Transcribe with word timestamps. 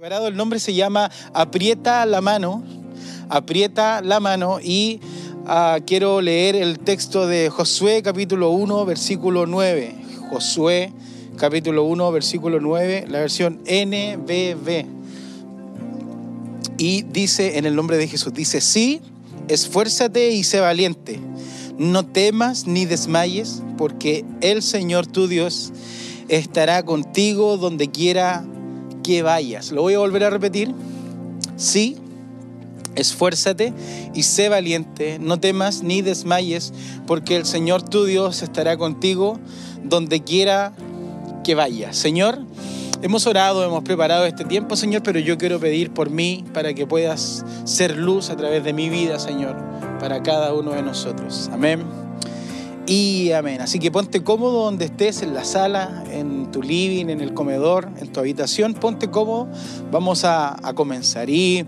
El 0.00 0.36
nombre 0.38 0.58
se 0.58 0.72
llama 0.72 1.10
Aprieta 1.34 2.06
la 2.06 2.22
mano, 2.22 2.64
aprieta 3.28 4.00
la 4.00 4.20
mano 4.20 4.58
y 4.58 5.00
uh, 5.44 5.84
quiero 5.86 6.22
leer 6.22 6.56
el 6.56 6.78
texto 6.78 7.26
de 7.26 7.50
Josué 7.50 8.02
capítulo 8.02 8.52
1 8.52 8.86
versículo 8.86 9.44
9. 9.44 9.94
Josué 10.30 10.94
capítulo 11.36 11.84
1 11.84 12.10
versículo 12.10 12.58
9, 12.58 13.04
la 13.06 13.18
versión 13.18 13.60
NBB. 13.66 14.86
Y 16.78 17.02
dice 17.02 17.58
en 17.58 17.66
el 17.66 17.76
nombre 17.76 17.98
de 17.98 18.08
Jesús, 18.08 18.32
dice, 18.32 18.62
sí, 18.62 19.02
esfuérzate 19.48 20.30
y 20.30 20.42
sé 20.42 20.60
valiente, 20.60 21.20
no 21.76 22.06
temas 22.06 22.66
ni 22.66 22.86
desmayes, 22.86 23.62
porque 23.76 24.24
el 24.40 24.62
Señor 24.62 25.06
tu 25.06 25.28
Dios 25.28 25.70
estará 26.28 26.82
contigo 26.82 27.58
donde 27.58 27.90
quiera 27.90 28.46
que 29.02 29.22
vayas. 29.22 29.72
Lo 29.72 29.82
voy 29.82 29.94
a 29.94 29.98
volver 29.98 30.24
a 30.24 30.30
repetir. 30.30 30.74
Sí, 31.56 31.96
esfuérzate 32.94 33.72
y 34.14 34.22
sé 34.22 34.48
valiente, 34.48 35.18
no 35.20 35.38
temas 35.38 35.82
ni 35.82 36.02
desmayes, 36.02 36.72
porque 37.06 37.36
el 37.36 37.46
Señor 37.46 37.82
tu 37.82 38.04
Dios 38.04 38.42
estará 38.42 38.76
contigo 38.76 39.38
donde 39.82 40.22
quiera 40.22 40.72
que 41.44 41.54
vayas. 41.54 41.96
Señor, 41.96 42.38
hemos 43.02 43.26
orado, 43.26 43.64
hemos 43.64 43.82
preparado 43.82 44.26
este 44.26 44.44
tiempo, 44.44 44.76
Señor, 44.76 45.02
pero 45.02 45.18
yo 45.18 45.38
quiero 45.38 45.58
pedir 45.58 45.92
por 45.92 46.10
mí 46.10 46.44
para 46.52 46.74
que 46.74 46.86
puedas 46.86 47.44
ser 47.64 47.96
luz 47.96 48.30
a 48.30 48.36
través 48.36 48.64
de 48.64 48.72
mi 48.72 48.88
vida, 48.88 49.18
Señor, 49.18 49.56
para 50.00 50.22
cada 50.22 50.52
uno 50.54 50.72
de 50.72 50.82
nosotros. 50.82 51.50
Amén 51.52 52.11
y 52.86 53.32
amén. 53.32 53.60
Así 53.60 53.78
que 53.78 53.90
ponte 53.90 54.22
cómodo 54.22 54.64
donde 54.64 54.86
estés, 54.86 55.22
en 55.22 55.34
la 55.34 55.44
sala, 55.44 56.04
en 56.10 56.50
tu 56.50 56.62
living, 56.62 57.06
en 57.06 57.20
el 57.20 57.32
comedor, 57.34 57.88
en 58.00 58.12
tu 58.12 58.20
habitación. 58.20 58.74
Ponte 58.74 59.10
cómodo. 59.10 59.48
Vamos 59.90 60.24
a, 60.24 60.56
comenzar. 60.74 61.30
Y 61.30 61.64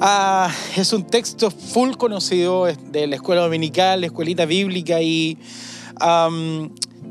ah, 0.00 0.50
es 0.76 0.92
un 0.92 1.04
texto 1.04 1.50
full 1.50 1.92
conocido 1.92 2.66
de 2.66 3.06
la 3.06 3.16
escuela 3.16 3.42
dominical, 3.42 4.00
la 4.00 4.06
escuelita 4.06 4.44
bíblica 4.44 5.00
y 5.00 5.38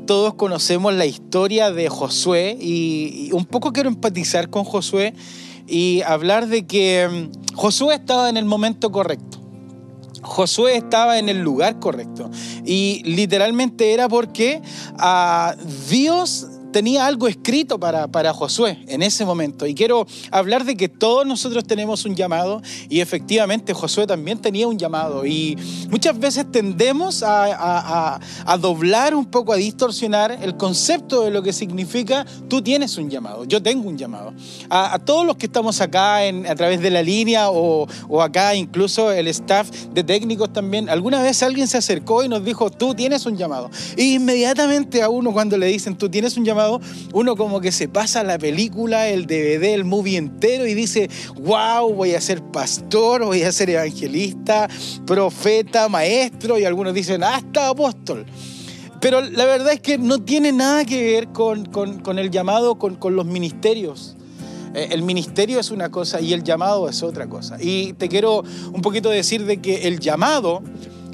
todos 0.06 0.34
conocemos 0.34 0.92
la 0.92 1.06
historia 1.06 1.70
de 1.70 1.88
Josué 1.88 2.58
y, 2.60 3.28
y 3.28 3.32
un 3.32 3.46
poco 3.46 3.72
quiero 3.72 3.88
empatizar 3.88 4.50
con 4.50 4.64
Josué 4.64 5.14
y 5.66 6.02
hablar 6.02 6.48
de 6.48 6.66
que 6.66 7.08
mm, 7.08 7.54
Josué 7.56 7.94
estaba 7.94 8.28
en 8.28 8.36
el 8.36 8.44
momento 8.44 8.92
correcto. 8.92 9.43
Josué 10.24 10.76
estaba 10.76 11.18
en 11.18 11.28
el 11.28 11.40
lugar 11.40 11.78
correcto. 11.78 12.30
Y 12.64 13.02
literalmente 13.04 13.92
era 13.92 14.08
porque 14.08 14.62
a 14.98 15.50
ah, 15.50 15.56
Dios 15.88 16.48
tenía 16.74 17.06
algo 17.06 17.28
escrito 17.28 17.78
para, 17.78 18.08
para 18.08 18.34
Josué 18.34 18.80
en 18.88 19.00
ese 19.04 19.24
momento. 19.24 19.64
Y 19.64 19.76
quiero 19.76 20.08
hablar 20.32 20.64
de 20.64 20.76
que 20.76 20.88
todos 20.88 21.24
nosotros 21.24 21.64
tenemos 21.64 22.04
un 22.04 22.16
llamado 22.16 22.60
y 22.88 22.98
efectivamente 22.98 23.72
Josué 23.72 24.08
también 24.08 24.38
tenía 24.38 24.66
un 24.66 24.76
llamado. 24.76 25.24
Y 25.24 25.56
muchas 25.88 26.18
veces 26.18 26.50
tendemos 26.50 27.22
a, 27.22 28.18
a, 28.44 28.58
doblar 28.58 29.14
un 29.14 29.24
poco, 29.24 29.52
a 29.52 29.56
distorsionar 29.56 30.36
el 30.42 30.56
concepto 30.56 31.22
de 31.22 31.30
lo 31.30 31.44
que 31.44 31.52
significa 31.52 32.26
tú 32.48 32.60
tienes 32.60 32.98
un 32.98 33.08
llamado, 33.08 33.44
yo 33.44 33.62
tengo 33.62 33.88
un 33.88 33.96
llamado. 33.96 34.34
A, 34.68 34.98
todos 34.98 35.24
los 35.24 35.36
que 35.36 35.46
estamos 35.46 35.80
acá 35.80 36.24
en, 36.24 36.44
a 36.44 36.56
través 36.56 36.80
de 36.80 36.90
la 36.90 37.04
línea 37.04 37.50
o, 37.50 37.86
o 38.08 38.20
acá 38.20 38.56
incluso 38.56 39.12
el 39.12 39.28
staff 39.28 39.70
de 39.92 40.02
técnicos 40.02 40.52
también, 40.52 40.88
alguna 40.88 41.22
vez 41.22 41.40
alguien 41.44 41.68
se 41.68 41.78
acercó 41.78 42.24
y 42.24 42.28
nos 42.28 42.44
dijo, 42.44 42.68
tú 42.68 42.96
tienes 42.96 43.26
un 43.26 43.36
llamado. 43.36 43.70
Y 43.96 44.14
inmediatamente 44.14 45.02
a 45.02 45.08
uno 45.08 45.32
cuando 45.32 45.56
le 45.56 45.66
dicen, 45.66 45.96
tú 45.96 46.08
tienes 46.08 46.36
un 46.36 46.44
llamado, 46.44 46.63
uno 47.12 47.36
como 47.36 47.60
que 47.60 47.72
se 47.72 47.88
pasa 47.88 48.22
la 48.22 48.38
película, 48.38 49.08
el 49.08 49.26
DVD, 49.26 49.74
el 49.74 49.84
movie 49.84 50.16
entero 50.16 50.66
y 50.66 50.74
dice, 50.74 51.08
wow, 51.40 51.92
voy 51.92 52.14
a 52.14 52.20
ser 52.20 52.42
pastor, 52.42 53.24
voy 53.24 53.42
a 53.42 53.52
ser 53.52 53.70
evangelista, 53.70 54.68
profeta, 55.06 55.88
maestro, 55.88 56.58
y 56.58 56.64
algunos 56.64 56.94
dicen, 56.94 57.22
hasta 57.22 57.68
apóstol. 57.68 58.26
Pero 59.00 59.20
la 59.20 59.44
verdad 59.44 59.74
es 59.74 59.80
que 59.80 59.98
no 59.98 60.22
tiene 60.22 60.50
nada 60.52 60.84
que 60.84 61.02
ver 61.04 61.28
con, 61.28 62.18
el 62.18 62.30
llamado, 62.30 62.76
con, 62.78 62.96
con 62.96 63.16
los 63.16 63.26
ministerios. 63.26 64.16
Eh, 64.74 64.88
el 64.90 65.02
ministerio 65.02 65.60
es 65.60 65.70
una 65.70 65.90
cosa 65.90 66.20
y 66.20 66.32
el 66.32 66.42
llamado 66.42 66.88
es 66.88 67.02
otra 67.02 67.28
cosa. 67.28 67.58
Y 67.60 67.92
te 67.94 68.08
quiero 68.08 68.42
un 68.72 68.82
poquito 68.82 69.10
decir 69.10 69.44
de 69.44 69.58
que 69.58 69.88
el 69.88 70.00
llamado 70.00 70.62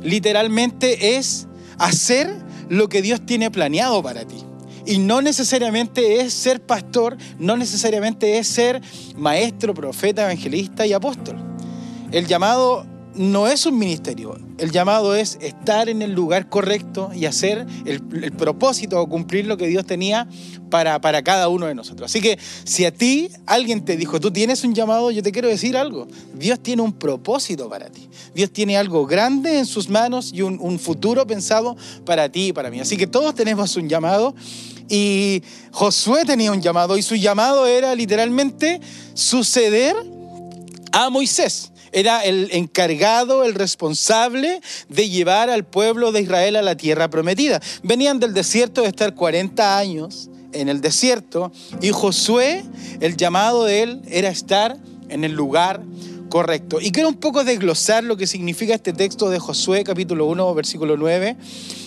literalmente 0.03 1.17
es 1.17 1.47
hacer 1.79 2.31
lo 2.69 2.89
que 2.89 3.03
Dios 3.03 3.21
tiene 3.27 3.51
planeado 3.51 4.03
para 4.03 4.25
ti. 4.25 4.37
Y 4.91 4.99
no 4.99 5.23
necesariamente 5.23 6.21
es 6.21 6.35
ser 6.35 6.61
pastor, 6.61 7.17
no 7.39 7.57
necesariamente 7.57 8.39
es 8.39 8.49
ser 8.49 8.83
maestro, 9.15 9.73
profeta, 9.73 10.23
evangelista 10.23 10.85
y 10.85 10.93
apóstol. 10.93 11.37
El 12.11 12.27
llamado 12.27 12.85
no 13.15 13.47
es 13.47 13.67
un 13.67 13.79
ministerio, 13.79 14.37
el 14.59 14.73
llamado 14.73 15.15
es 15.15 15.39
estar 15.41 15.89
en 15.89 16.03
el 16.03 16.13
lugar 16.13 16.49
correcto 16.49 17.11
y 17.15 17.27
hacer 17.27 17.69
el, 17.85 18.03
propósito 18.33 19.01
o 19.01 19.09
cumplir 19.09 19.47
lo 19.47 19.57
que 19.57 19.69
Dios 19.69 19.87
tenía 19.87 20.27
para, 20.71 21.01
para, 21.01 21.23
cada 21.23 21.49
uno 21.49 21.67
de 21.67 21.77
nosotros. 21.77 22.11
Así 22.11 22.21
que 22.21 22.37
si 22.65 22.85
a 22.85 22.93
ti 22.93 23.31
alguien 23.47 23.85
te 23.85 23.97
dijo, 23.97 24.19
tú 24.19 24.33
tienes 24.33 24.65
un 24.65 24.75
llamado, 24.75 25.13
yo 25.13 25.23
te 25.23 25.31
quiero 25.31 25.47
decir 25.47 25.77
algo, 25.77 26.09
Dios 26.35 26.59
tiene 26.61 26.83
un 26.83 26.95
propósito 26.95 27.69
para 27.69 27.91
ti, 27.91 28.09
Dios 28.35 28.51
tiene 28.51 28.77
algo 28.77 29.07
grande 29.07 29.57
en 29.57 29.67
sus 29.67 29.89
manos 29.89 30.33
y 30.35 30.43
un, 30.43 30.59
un 30.61 30.81
futuro 30.81 31.29
pensado 31.29 31.77
para 32.05 32.29
ti 32.29 32.49
y 32.49 32.53
para 32.53 32.71
mí. 32.71 32.81
Así 32.81 32.97
que 32.97 33.07
todos 33.07 33.37
tenemos 33.37 33.77
un 33.77 33.89
llamado 33.89 34.35
y 34.91 35.43
Josué 35.71 36.25
tenía 36.27 36.53
un 36.53 36.61
llamado 36.61 36.99
y 36.99 37.03
su 37.03 37.15
llamado 37.15 37.67
era 37.67 37.95
literalmente 37.95 38.81
suceder 39.15 39.97
a 40.93 41.09
Moisés 41.09 41.71
era 41.93 42.25
el 42.25 42.49
encargado, 42.53 43.45
el 43.45 43.55
responsable 43.55 44.61
de 44.89 45.09
llevar 45.09 45.51
al 45.51 45.65
pueblo 45.65 46.13
de 46.13 46.23
Israel 46.23 46.57
a 46.57 46.63
la 46.63 46.77
tierra 46.77 47.11
prometida. 47.11 47.61
Venían 47.83 48.21
del 48.21 48.35
desierto 48.35 48.83
de 48.83 48.89
estar 48.89 49.15
40 49.15 49.79
años 49.79 50.31
en 50.53 50.69
el 50.69 50.81
desierto 50.81 51.53
y 51.81 51.91
Josué, 51.91 52.65
el 53.01 53.17
llamado 53.17 53.65
de 53.65 53.83
él 53.83 54.03
era 54.09 54.29
estar 54.29 54.77
en 55.09 55.25
el 55.25 55.33
lugar 55.33 55.83
correcto. 56.29 56.81
Y 56.81 56.93
quiero 56.93 57.09
un 57.09 57.17
poco 57.17 57.45
desglosar 57.45 58.05
lo 58.05 58.17
que 58.17 58.27
significa 58.27 58.75
este 58.75 58.93
texto 58.93 59.31
de 59.31 59.39
Josué 59.39 59.85
capítulo 59.85 60.27
1 60.27 60.55
versículo 60.55 60.97
9. 60.97 61.37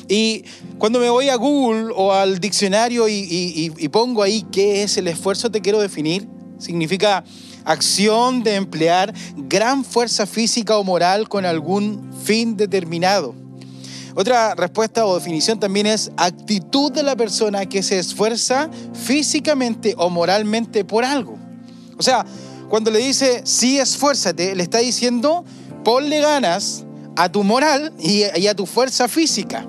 Y 0.07 0.43
cuando 0.77 0.99
me 0.99 1.09
voy 1.09 1.29
a 1.29 1.35
Google 1.35 1.93
o 1.95 2.11
al 2.11 2.39
diccionario 2.39 3.07
y, 3.07 3.89
pongo 3.91 4.23
ahí 4.23 4.45
qué 4.51 4.83
es 4.83 4.97
el 4.97 5.07
esfuerzo, 5.07 5.51
te 5.51 5.61
quiero 5.61 5.79
definir. 5.79 6.27
Significa 6.59 7.23
acción 7.65 8.43
de 8.43 8.55
emplear 8.55 9.13
gran 9.35 9.85
fuerza 9.85 10.25
física 10.25 10.77
o 10.77 10.83
moral 10.83 11.29
con 11.29 11.45
algún 11.45 12.11
fin 12.23 12.57
determinado. 12.57 13.35
Otra 14.15 14.53
respuesta 14.53 15.05
o 15.05 15.15
definición 15.15 15.59
también 15.59 15.87
es 15.87 16.11
actitud 16.17 16.91
de 16.91 17.01
la 17.01 17.15
persona 17.15 17.65
que 17.65 17.81
se 17.81 17.97
esfuerza 17.97 18.69
físicamente 18.93 19.95
o 19.97 20.09
moralmente 20.09 20.85
por 20.85 21.03
algo. 21.03 21.37
O 21.97 22.03
sea, 22.03 22.25
cuando 22.69 22.91
le 22.91 22.99
dice 22.99 23.41
sí 23.43 23.79
esfuérzate, 23.79 24.55
le 24.55 24.63
está 24.63 24.79
diciendo 24.79 25.43
ponle 25.83 26.21
ganas 26.21 26.85
a 27.15 27.29
tu 27.29 27.43
moral 27.43 27.93
y, 27.99 28.23
a 28.23 28.55
tu 28.55 28.65
fuerza 28.65 29.07
física. 29.07 29.65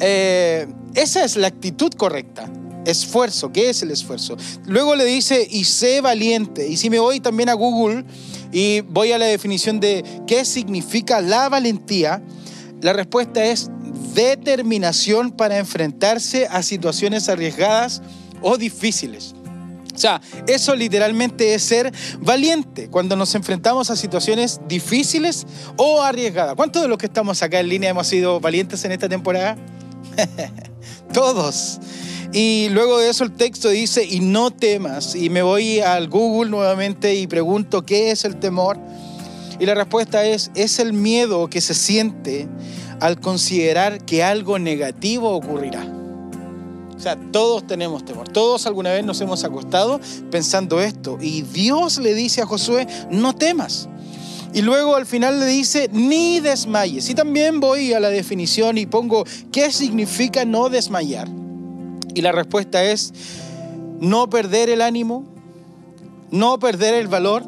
Eh, 0.00 0.66
esa 0.94 1.24
es 1.24 1.36
la 1.36 1.48
actitud 1.48 1.92
correcta 1.92 2.50
esfuerzo. 2.84 3.52
¿Qué 3.52 3.70
es 3.70 3.82
el 3.82 3.90
esfuerzo? 3.90 4.36
Luego 4.66 4.96
le 4.96 5.04
dice, 5.04 5.46
y 5.50 5.64
sé 5.64 6.00
valiente. 6.00 6.68
Y 6.68 6.76
si 6.76 6.90
me 6.90 6.98
voy 6.98 7.20
también 7.20 7.48
a 7.48 7.54
Google 7.54 8.04
y 8.52 8.80
voy 8.82 9.12
a 9.12 9.18
la 9.18 9.26
definición 9.26 9.80
de 9.80 10.04
qué 10.26 10.44
significa 10.44 11.20
la 11.20 11.48
valentía, 11.48 12.22
la 12.80 12.92
respuesta 12.92 13.44
es 13.44 13.70
determinación 14.14 15.32
para 15.32 15.58
enfrentarse 15.58 16.46
a 16.46 16.62
situaciones 16.62 17.28
arriesgadas 17.28 18.02
o 18.42 18.56
difíciles. 18.56 19.34
O 19.94 19.98
sea, 19.98 20.20
eso 20.48 20.74
literalmente 20.74 21.54
es 21.54 21.62
ser 21.62 21.92
valiente 22.18 22.88
cuando 22.90 23.14
nos 23.14 23.34
enfrentamos 23.36 23.90
a 23.90 23.96
situaciones 23.96 24.60
difíciles 24.66 25.46
o 25.76 26.02
arriesgadas. 26.02 26.56
¿Cuántos 26.56 26.82
de 26.82 26.88
los 26.88 26.98
que 26.98 27.06
estamos 27.06 27.42
acá 27.44 27.60
en 27.60 27.68
línea 27.68 27.90
hemos 27.90 28.08
sido 28.08 28.40
valientes 28.40 28.84
en 28.84 28.90
esta 28.90 29.08
temporada? 29.08 29.56
Todos. 31.12 31.80
Y 32.32 32.68
luego 32.70 32.98
de 32.98 33.10
eso 33.10 33.22
el 33.24 33.32
texto 33.32 33.68
dice, 33.68 34.04
y 34.04 34.20
no 34.20 34.50
temas. 34.50 35.14
Y 35.14 35.30
me 35.30 35.42
voy 35.42 35.80
al 35.80 36.08
Google 36.08 36.50
nuevamente 36.50 37.14
y 37.14 37.26
pregunto, 37.26 37.86
¿qué 37.86 38.10
es 38.10 38.24
el 38.24 38.36
temor? 38.40 38.78
Y 39.60 39.66
la 39.66 39.74
respuesta 39.74 40.24
es, 40.24 40.50
es 40.56 40.80
el 40.80 40.92
miedo 40.92 41.48
que 41.48 41.60
se 41.60 41.74
siente 41.74 42.48
al 43.00 43.20
considerar 43.20 44.04
que 44.04 44.24
algo 44.24 44.58
negativo 44.58 45.30
ocurrirá. 45.30 45.86
O 46.96 47.00
sea, 47.00 47.16
todos 47.32 47.66
tenemos 47.66 48.04
temor. 48.04 48.28
Todos 48.28 48.66
alguna 48.66 48.90
vez 48.90 49.04
nos 49.04 49.20
hemos 49.20 49.44
acostado 49.44 50.00
pensando 50.30 50.80
esto. 50.80 51.18
Y 51.20 51.42
Dios 51.42 51.98
le 51.98 52.14
dice 52.14 52.42
a 52.42 52.46
Josué, 52.46 52.86
no 53.10 53.34
temas. 53.34 53.88
Y 54.54 54.62
luego 54.62 54.94
al 54.94 55.04
final 55.04 55.40
le 55.40 55.46
dice, 55.46 55.90
ni 55.92 56.38
desmayes. 56.38 57.10
Y 57.10 57.14
también 57.14 57.58
voy 57.58 57.92
a 57.92 57.98
la 57.98 58.08
definición 58.08 58.78
y 58.78 58.86
pongo, 58.86 59.24
¿qué 59.50 59.72
significa 59.72 60.44
no 60.44 60.68
desmayar? 60.68 61.28
Y 62.14 62.20
la 62.20 62.30
respuesta 62.30 62.84
es 62.84 63.12
no 64.00 64.30
perder 64.30 64.70
el 64.70 64.80
ánimo, 64.80 65.24
no 66.30 66.60
perder 66.60 66.94
el 66.94 67.08
valor 67.08 67.44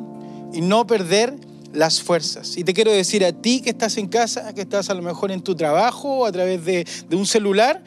y 0.52 0.60
no 0.62 0.84
perder 0.88 1.36
las 1.72 2.02
fuerzas. 2.02 2.56
Y 2.56 2.64
te 2.64 2.74
quiero 2.74 2.90
decir 2.90 3.24
a 3.24 3.32
ti 3.32 3.60
que 3.60 3.70
estás 3.70 3.96
en 3.98 4.08
casa, 4.08 4.52
que 4.52 4.62
estás 4.62 4.90
a 4.90 4.94
lo 4.94 5.02
mejor 5.02 5.30
en 5.30 5.42
tu 5.42 5.54
trabajo 5.54 6.08
o 6.08 6.26
a 6.26 6.32
través 6.32 6.64
de, 6.64 6.86
un 7.12 7.26
celular, 7.26 7.84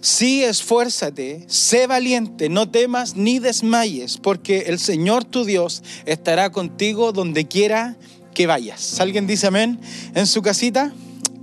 Sí, 0.00 0.44
esfuérzate, 0.44 1.44
sé 1.48 1.88
valiente, 1.88 2.48
no 2.48 2.70
temas 2.70 3.16
ni 3.16 3.40
desmayes, 3.40 4.16
porque 4.16 4.66
el 4.68 4.78
Señor 4.78 5.24
tu 5.24 5.44
Dios 5.44 5.82
estará 6.06 6.52
contigo 6.52 7.10
donde 7.10 7.48
quiera 7.48 7.96
que 8.38 8.46
vayas. 8.46 9.00
¿Alguien 9.00 9.26
dice 9.26 9.48
amén 9.48 9.80
en 10.14 10.24
su 10.28 10.42
casita? 10.42 10.92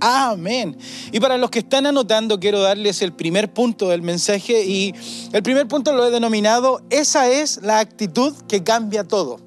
Amén. 0.00 0.78
Y 1.12 1.20
para 1.20 1.36
los 1.36 1.50
que 1.50 1.58
están 1.58 1.84
anotando, 1.84 2.40
quiero 2.40 2.62
darles 2.62 3.02
el 3.02 3.12
primer 3.12 3.52
punto 3.52 3.90
del 3.90 4.00
mensaje 4.00 4.64
y 4.64 4.94
el 5.34 5.42
primer 5.42 5.68
punto 5.68 5.92
lo 5.92 6.06
he 6.06 6.10
denominado, 6.10 6.80
esa 6.88 7.28
es 7.28 7.60
la 7.62 7.80
actitud 7.80 8.32
que 8.48 8.64
cambia 8.64 9.04
todo. 9.04 9.38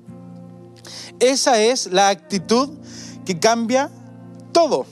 Esa 1.20 1.60
es 1.60 1.88
la 1.92 2.10
actitud 2.10 2.70
que 3.26 3.40
cambia 3.40 3.90
todo. 4.52 4.86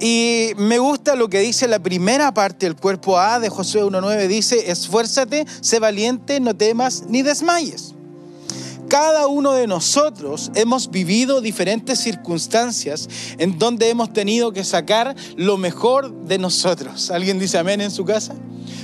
Y 0.00 0.52
me 0.56 0.78
gusta 0.78 1.14
lo 1.14 1.28
que 1.28 1.40
dice 1.40 1.68
la 1.68 1.80
primera 1.82 2.32
parte 2.32 2.64
del 2.64 2.74
cuerpo 2.74 3.18
A 3.18 3.38
de 3.38 3.50
Josué 3.50 3.84
1.9. 3.84 4.28
Dice, 4.28 4.70
esfuérzate, 4.70 5.44
sé 5.60 5.78
valiente, 5.78 6.40
no 6.40 6.56
temas 6.56 7.02
ni 7.06 7.20
desmayes. 7.20 7.91
Cada 8.92 9.26
uno 9.26 9.54
de 9.54 9.66
nosotros 9.66 10.50
hemos 10.54 10.90
vivido 10.90 11.40
diferentes 11.40 11.98
circunstancias 11.98 13.08
en 13.38 13.58
donde 13.58 13.88
hemos 13.88 14.12
tenido 14.12 14.52
que 14.52 14.64
sacar 14.64 15.16
lo 15.34 15.56
mejor 15.56 16.12
de 16.26 16.36
nosotros. 16.36 17.10
¿Alguien 17.10 17.38
dice 17.38 17.56
amén 17.56 17.80
en 17.80 17.90
su 17.90 18.04
casa? 18.04 18.34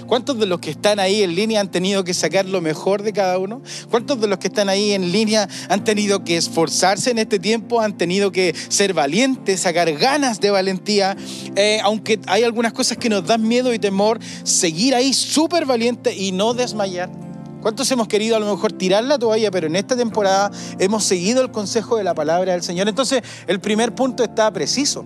¿Cuántos 0.07 0.39
de 0.39 0.47
los 0.47 0.61
que 0.61 0.71
están 0.71 0.99
ahí 0.99 1.23
en 1.23 1.35
línea 1.35 1.61
han 1.61 1.71
tenido 1.71 2.05
que 2.05 2.15
sacar 2.15 2.47
lo 2.47 2.63
mejor 2.63 3.03
de 3.03 3.13
cada 3.13 3.37
uno? 3.37 3.61
¿Cuántos 3.91 4.19
de 4.19 4.29
los 4.29 4.39
que 4.39 4.49
están 4.49 4.71
ahí 4.71 4.93
en 4.93 5.13
línea 5.13 5.47
han 5.69 5.85
tenido 5.85 6.25
que 6.25 6.39
esforzarse 6.39 7.11
en 7.11 7.19
este 7.19 7.39
tiempo? 7.39 7.83
¿Han 7.83 7.99
tenido 7.99 8.33
que 8.33 8.55
ser 8.71 8.95
valientes, 8.95 9.61
sacar 9.61 9.93
ganas 9.93 10.41
de 10.41 10.51
valentía? 10.51 11.19
Eh, 11.55 11.81
aunque 11.83 12.19
hay 12.29 12.45
algunas 12.45 12.73
cosas 12.73 12.97
que 12.97 13.11
nos 13.11 13.27
dan 13.27 13.47
miedo 13.47 13.75
y 13.75 13.79
temor, 13.79 14.21
seguir 14.43 14.95
ahí 14.95 15.13
súper 15.13 15.67
valiente 15.67 16.17
y 16.17 16.33
no 16.33 16.55
desmayar. 16.55 17.28
¿Cuántos 17.69 17.91
hemos 17.91 18.09
querido 18.09 18.35
a 18.35 18.41
lo 18.41 18.51
mejor 18.51 18.73
tirar 18.73 19.05
la 19.05 19.19
toalla, 19.19 19.51
pero 19.51 19.67
en 19.67 19.77
esta 19.77 19.95
temporada 19.95 20.51
hemos 20.79 21.05
seguido 21.05 21.43
el 21.43 21.51
consejo 21.51 21.99
de 21.99 22.03
la 22.03 22.15
palabra 22.15 22.53
del 22.53 22.63
Señor? 22.63 22.89
Entonces, 22.89 23.23
el 23.47 23.61
primer 23.61 23.95
punto 23.95 24.25
está 24.25 24.51
preciso. 24.51 25.05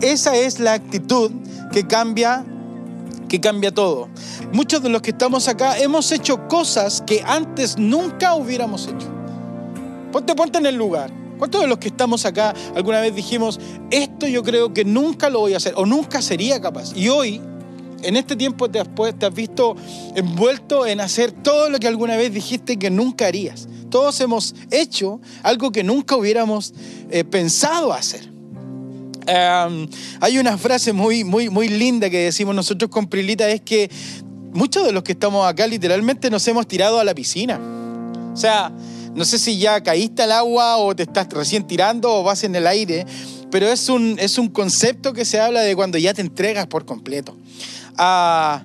Esa 0.00 0.34
es 0.34 0.58
la 0.58 0.72
actitud 0.72 1.30
que 1.70 1.86
cambia 1.86 2.44
que 3.28 3.40
cambia 3.40 3.72
todo. 3.72 4.08
Muchos 4.52 4.82
de 4.82 4.88
los 4.88 5.02
que 5.02 5.10
estamos 5.10 5.46
acá 5.46 5.78
hemos 5.78 6.10
hecho 6.10 6.48
cosas 6.48 7.00
que 7.06 7.22
antes 7.24 7.78
nunca 7.78 8.34
hubiéramos 8.34 8.88
hecho. 8.88 9.06
Ponte, 10.10 10.34
ponte 10.34 10.58
en 10.58 10.66
el 10.66 10.74
lugar. 10.74 11.12
¿Cuántos 11.38 11.60
de 11.60 11.68
los 11.68 11.78
que 11.78 11.86
estamos 11.86 12.26
acá 12.26 12.54
alguna 12.74 13.00
vez 13.00 13.14
dijimos, 13.14 13.60
esto 13.92 14.26
yo 14.26 14.42
creo 14.42 14.74
que 14.74 14.84
nunca 14.84 15.30
lo 15.30 15.38
voy 15.38 15.54
a 15.54 15.58
hacer 15.58 15.74
o 15.76 15.86
nunca 15.86 16.20
sería 16.22 16.60
capaz? 16.60 16.92
Y 16.96 17.08
hoy, 17.08 17.40
en 18.02 18.16
este 18.16 18.36
tiempo 18.36 18.70
te 18.70 18.80
has, 18.80 19.34
visto 19.34 19.76
envuelto 20.14 20.86
en 20.86 21.00
hacer 21.00 21.32
todo 21.32 21.70
lo 21.70 21.78
que 21.78 21.88
alguna 21.88 22.16
vez 22.16 22.32
dijiste 22.32 22.78
que 22.78 22.90
nunca 22.90 23.26
harías. 23.26 23.68
Todos 23.90 24.20
hemos 24.20 24.54
hecho 24.70 25.20
algo 25.42 25.72
que 25.72 25.82
nunca 25.82 26.16
hubiéramos 26.16 26.72
eh, 27.10 27.24
pensado 27.24 27.92
hacer 27.92 28.30
hay 30.20 30.38
una 30.38 30.56
frase 30.58 30.92
muy, 30.92 31.24
muy, 31.24 31.48
muy 31.48 31.68
linda 31.68 32.10
que 32.10 32.24
decimos 32.24 32.54
nosotros 32.54 32.90
con 32.90 33.06
Prilita, 33.06 33.48
es 33.48 33.60
que 33.60 33.90
muchos 34.52 34.84
de 34.84 34.92
los 34.92 35.02
que 35.02 35.12
estamos 35.12 35.46
acá 35.46 35.66
literalmente 35.66 36.30
nos 36.30 36.46
hemos 36.48 36.66
tirado 36.66 36.98
a 36.98 37.04
la 37.04 37.14
piscina. 37.14 37.60
O 38.32 38.36
sea, 38.36 38.72
no 39.14 39.24
sé 39.24 39.38
si 39.38 39.58
ya 39.58 39.82
caíste 39.82 40.22
al 40.22 40.32
agua 40.32 40.76
o 40.76 40.94
te 40.94 41.04
estás 41.04 41.28
recién 41.30 41.66
tirando 41.66 42.12
o 42.12 42.22
vas 42.22 42.44
en 42.44 42.54
el 42.54 42.66
aire, 42.66 43.06
pero 43.50 43.66
es 43.66 43.88
un, 43.88 44.16
es 44.18 44.38
un 44.38 44.48
concepto 44.48 45.12
que 45.12 45.24
se 45.24 45.40
habla 45.40 45.60
de 45.60 45.74
cuando 45.74 45.98
ya 45.98 46.14
te 46.14 46.20
entregas 46.20 46.66
por 46.66 46.84
completo. 46.84 47.36
Ah, 48.02 48.62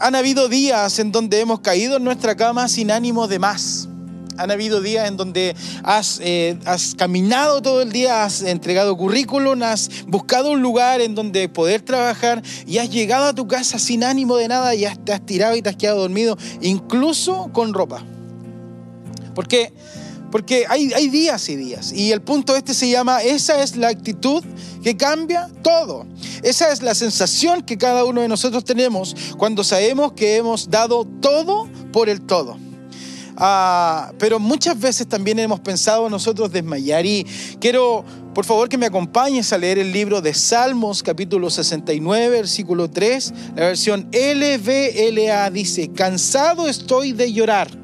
han 0.00 0.14
habido 0.14 0.48
días 0.48 1.00
en 1.00 1.10
donde 1.10 1.40
hemos 1.40 1.58
caído 1.58 1.96
en 1.96 2.04
nuestra 2.04 2.36
cama 2.36 2.68
sin 2.68 2.92
ánimo 2.92 3.26
de 3.26 3.40
más 3.40 3.88
han 4.36 4.50
habido 4.50 4.80
días 4.80 5.08
en 5.08 5.16
donde 5.16 5.54
has, 5.82 6.20
eh, 6.22 6.56
has, 6.64 6.94
caminado 6.94 7.60
todo 7.62 7.82
el 7.82 7.92
día, 7.92 8.24
has 8.24 8.42
entregado 8.42 8.96
currículum, 8.96 9.62
has 9.62 9.90
buscado 10.06 10.52
un 10.52 10.62
lugar 10.62 11.00
en 11.00 11.14
donde 11.14 11.48
poder 11.48 11.82
trabajar 11.82 12.42
y 12.66 12.78
has 12.78 12.90
llegado 12.90 13.26
a 13.26 13.34
tu 13.34 13.46
casa 13.46 13.78
sin 13.78 14.04
ánimo 14.04 14.36
de 14.36 14.48
nada 14.48 14.74
y 14.74 14.86
te 15.04 15.12
has 15.12 15.26
tirado 15.26 15.56
y 15.56 15.62
te 15.62 15.68
has 15.68 15.76
quedado 15.76 16.00
dormido, 16.00 16.38
incluso 16.60 17.50
con 17.52 17.74
ropa. 17.74 18.04
¿Por 19.34 19.48
qué? 19.48 19.72
Porque 20.32 20.64
hay, 20.66 21.08
días 21.10 21.46
y 21.50 21.56
días. 21.56 21.92
Y 21.92 22.10
el 22.10 22.22
punto 22.22 22.56
este 22.56 22.72
se 22.72 22.88
llama, 22.88 23.22
esa 23.22 23.62
es 23.62 23.76
la 23.76 23.88
actitud 23.88 24.42
que 24.82 24.96
cambia 24.96 25.50
todo. 25.62 26.06
Esa 26.42 26.72
es 26.72 26.82
la 26.82 26.94
sensación 26.94 27.60
que 27.60 27.76
cada 27.76 28.04
uno 28.04 28.22
de 28.22 28.28
nosotros 28.28 28.64
tenemos 28.64 29.14
cuando 29.36 29.62
sabemos 29.62 30.12
que 30.14 30.36
hemos 30.36 30.70
dado 30.70 31.04
todo 31.20 31.68
por 31.92 32.08
el 32.08 32.22
todo. 32.22 32.56
Ah, 33.36 34.12
pero 34.18 34.38
muchas 34.38 34.80
veces 34.80 35.06
también 35.06 35.38
hemos 35.38 35.60
pensado 35.60 36.08
nosotros 36.08 36.50
desmayar 36.50 37.04
y 37.04 37.26
quiero, 37.60 38.02
por 38.34 38.46
favor, 38.46 38.70
que 38.70 38.78
me 38.78 38.86
acompañes 38.86 39.52
a 39.52 39.58
leer 39.58 39.78
el 39.78 39.92
libro 39.92 40.22
de 40.22 40.32
Salmos, 40.32 41.02
capítulo 41.02 41.50
69, 41.50 42.28
versículo 42.30 42.88
3. 42.88 43.34
La 43.56 43.66
versión 43.66 44.08
LVLA 44.12 45.50
dice, 45.50 45.92
cansado 45.92 46.68
estoy 46.68 47.12
de 47.12 47.32
llorar, 47.32 47.81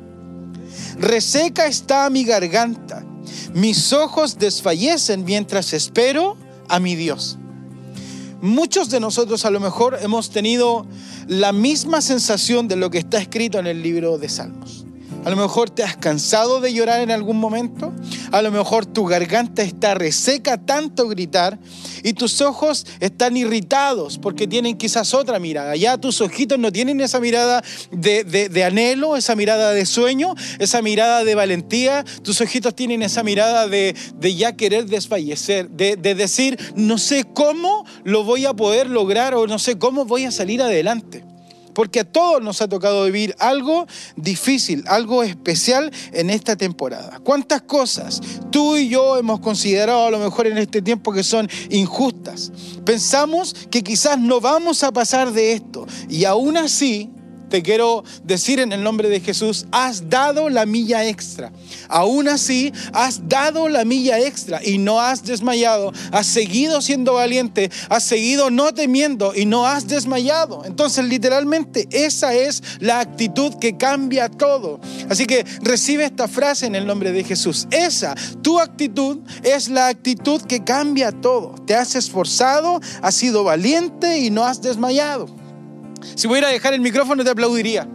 reseca 0.98 1.66
está 1.66 2.08
mi 2.10 2.24
garganta, 2.24 3.04
mis 3.54 3.92
ojos 3.92 4.38
desfallecen 4.38 5.24
mientras 5.24 5.72
espero 5.72 6.36
a 6.68 6.78
mi 6.80 6.94
Dios. 6.94 7.38
Muchos 8.40 8.88
de 8.90 9.00
nosotros 9.00 9.44
a 9.44 9.50
lo 9.50 9.58
mejor 9.58 9.98
hemos 10.00 10.30
tenido 10.30 10.86
la 11.26 11.52
misma 11.52 12.00
sensación 12.00 12.68
de 12.68 12.76
lo 12.76 12.90
que 12.90 12.98
está 12.98 13.18
escrito 13.18 13.58
en 13.58 13.66
el 13.66 13.82
libro 13.82 14.18
de 14.18 14.28
Salmos. 14.28 14.87
A 15.28 15.30
lo 15.30 15.36
mejor 15.36 15.68
te 15.68 15.82
has 15.82 15.94
cansado 15.94 16.58
de 16.62 16.72
llorar 16.72 17.02
en 17.02 17.10
algún 17.10 17.36
momento. 17.36 17.92
A 18.32 18.40
lo 18.40 18.50
mejor 18.50 18.86
tu 18.86 19.04
garganta 19.04 19.60
está 19.60 19.92
reseca 19.94 20.56
tanto 20.56 21.06
gritar 21.06 21.58
y 22.02 22.14
tus 22.14 22.40
ojos 22.40 22.86
están 22.98 23.36
irritados 23.36 24.16
porque 24.16 24.46
tienen 24.46 24.78
quizás 24.78 25.12
otra 25.12 25.38
mirada. 25.38 25.76
Ya 25.76 25.98
tus 25.98 26.22
ojitos 26.22 26.58
no 26.58 26.72
tienen 26.72 27.02
esa 27.02 27.20
mirada 27.20 27.62
de, 27.90 28.64
anhelo, 28.64 29.16
esa 29.16 29.36
mirada 29.36 29.72
de 29.72 29.84
sueño, 29.84 30.34
esa 30.58 30.80
mirada 30.80 31.22
de 31.24 31.34
valentía. 31.34 32.06
Tus 32.22 32.40
ojitos 32.40 32.74
tienen 32.74 33.02
esa 33.02 33.22
mirada 33.22 33.68
de, 33.68 33.94
ya 34.34 34.56
querer 34.56 34.86
desfallecer, 34.86 35.68
de, 35.68 35.96
de 35.96 36.14
decir, 36.14 36.58
no 36.74 36.96
sé 36.96 37.26
cómo 37.34 37.84
lo 38.02 38.24
voy 38.24 38.46
a 38.46 38.54
poder 38.54 38.88
lograr 38.88 39.34
o 39.34 39.46
no 39.46 39.58
sé 39.58 39.78
cómo 39.78 40.06
voy 40.06 40.24
a 40.24 40.30
salir 40.30 40.62
adelante 40.62 41.22
porque 41.78 42.00
a 42.00 42.04
todos 42.04 42.42
nos 42.42 42.60
ha 42.60 42.66
tocado 42.66 43.04
vivir 43.04 43.36
algo 43.38 43.86
difícil, 44.16 44.82
algo 44.88 45.22
especial 45.22 45.92
en 46.12 46.28
esta 46.28 46.56
temporada. 46.56 47.20
¿Cuántas 47.22 47.62
cosas 47.62 48.20
tú 48.50 48.76
y 48.76 48.88
yo 48.88 49.16
hemos 49.16 49.38
considerado 49.38 50.06
a 50.06 50.10
lo 50.10 50.18
mejor 50.18 50.48
en 50.48 50.58
este 50.58 50.82
tiempo 50.82 51.12
que 51.12 51.22
son 51.22 51.48
injustas? 51.70 52.50
Pensamos 52.84 53.54
que 53.70 53.84
quizás 53.84 54.18
no 54.18 54.40
vamos 54.40 54.82
a 54.82 54.90
pasar 54.90 55.30
de 55.30 55.52
esto 55.52 55.86
y 56.08 56.24
aún 56.24 56.56
así 56.56 57.12
te 57.48 57.62
quiero 57.62 58.04
decir 58.24 58.60
en 58.60 58.72
el 58.72 58.82
nombre 58.82 59.08
de 59.08 59.20
Jesús, 59.20 59.66
has 59.72 60.08
dado 60.08 60.48
la 60.48 60.66
milla 60.66 61.06
extra. 61.06 61.52
Aún 61.88 62.28
así, 62.28 62.72
has 62.92 63.28
dado 63.28 63.68
la 63.68 63.84
milla 63.84 64.18
extra 64.20 64.60
y 64.64 64.78
no 64.78 65.00
has 65.00 65.24
desmayado. 65.24 65.92
Has 66.12 66.26
seguido 66.26 66.80
siendo 66.80 67.14
valiente, 67.14 67.70
has 67.88 68.04
seguido 68.04 68.50
no 68.50 68.72
temiendo 68.74 69.32
y 69.34 69.46
no 69.46 69.66
has 69.66 69.88
desmayado. 69.88 70.64
Entonces, 70.64 71.04
literalmente, 71.04 71.88
esa 71.90 72.34
es 72.34 72.62
la 72.80 73.00
actitud 73.00 73.54
que 73.54 73.76
cambia 73.76 74.28
todo. 74.28 74.80
Así 75.08 75.26
que 75.26 75.44
recibe 75.62 76.04
esta 76.04 76.28
frase 76.28 76.66
en 76.66 76.74
el 76.74 76.86
nombre 76.86 77.12
de 77.12 77.24
Jesús. 77.24 77.66
Esa, 77.70 78.14
tu 78.42 78.58
actitud, 78.60 79.18
es 79.42 79.68
la 79.68 79.88
actitud 79.88 80.42
que 80.42 80.64
cambia 80.64 81.12
todo. 81.12 81.54
Te 81.66 81.74
has 81.74 81.94
esforzado, 81.94 82.80
has 83.02 83.14
sido 83.14 83.44
valiente 83.44 84.18
y 84.18 84.30
no 84.30 84.44
has 84.44 84.62
desmayado. 84.62 85.37
Si 86.14 86.26
pudiera 86.28 86.48
dejar 86.48 86.74
el 86.74 86.80
micrófono 86.80 87.24
te 87.24 87.30
aplaudiría. 87.30 87.88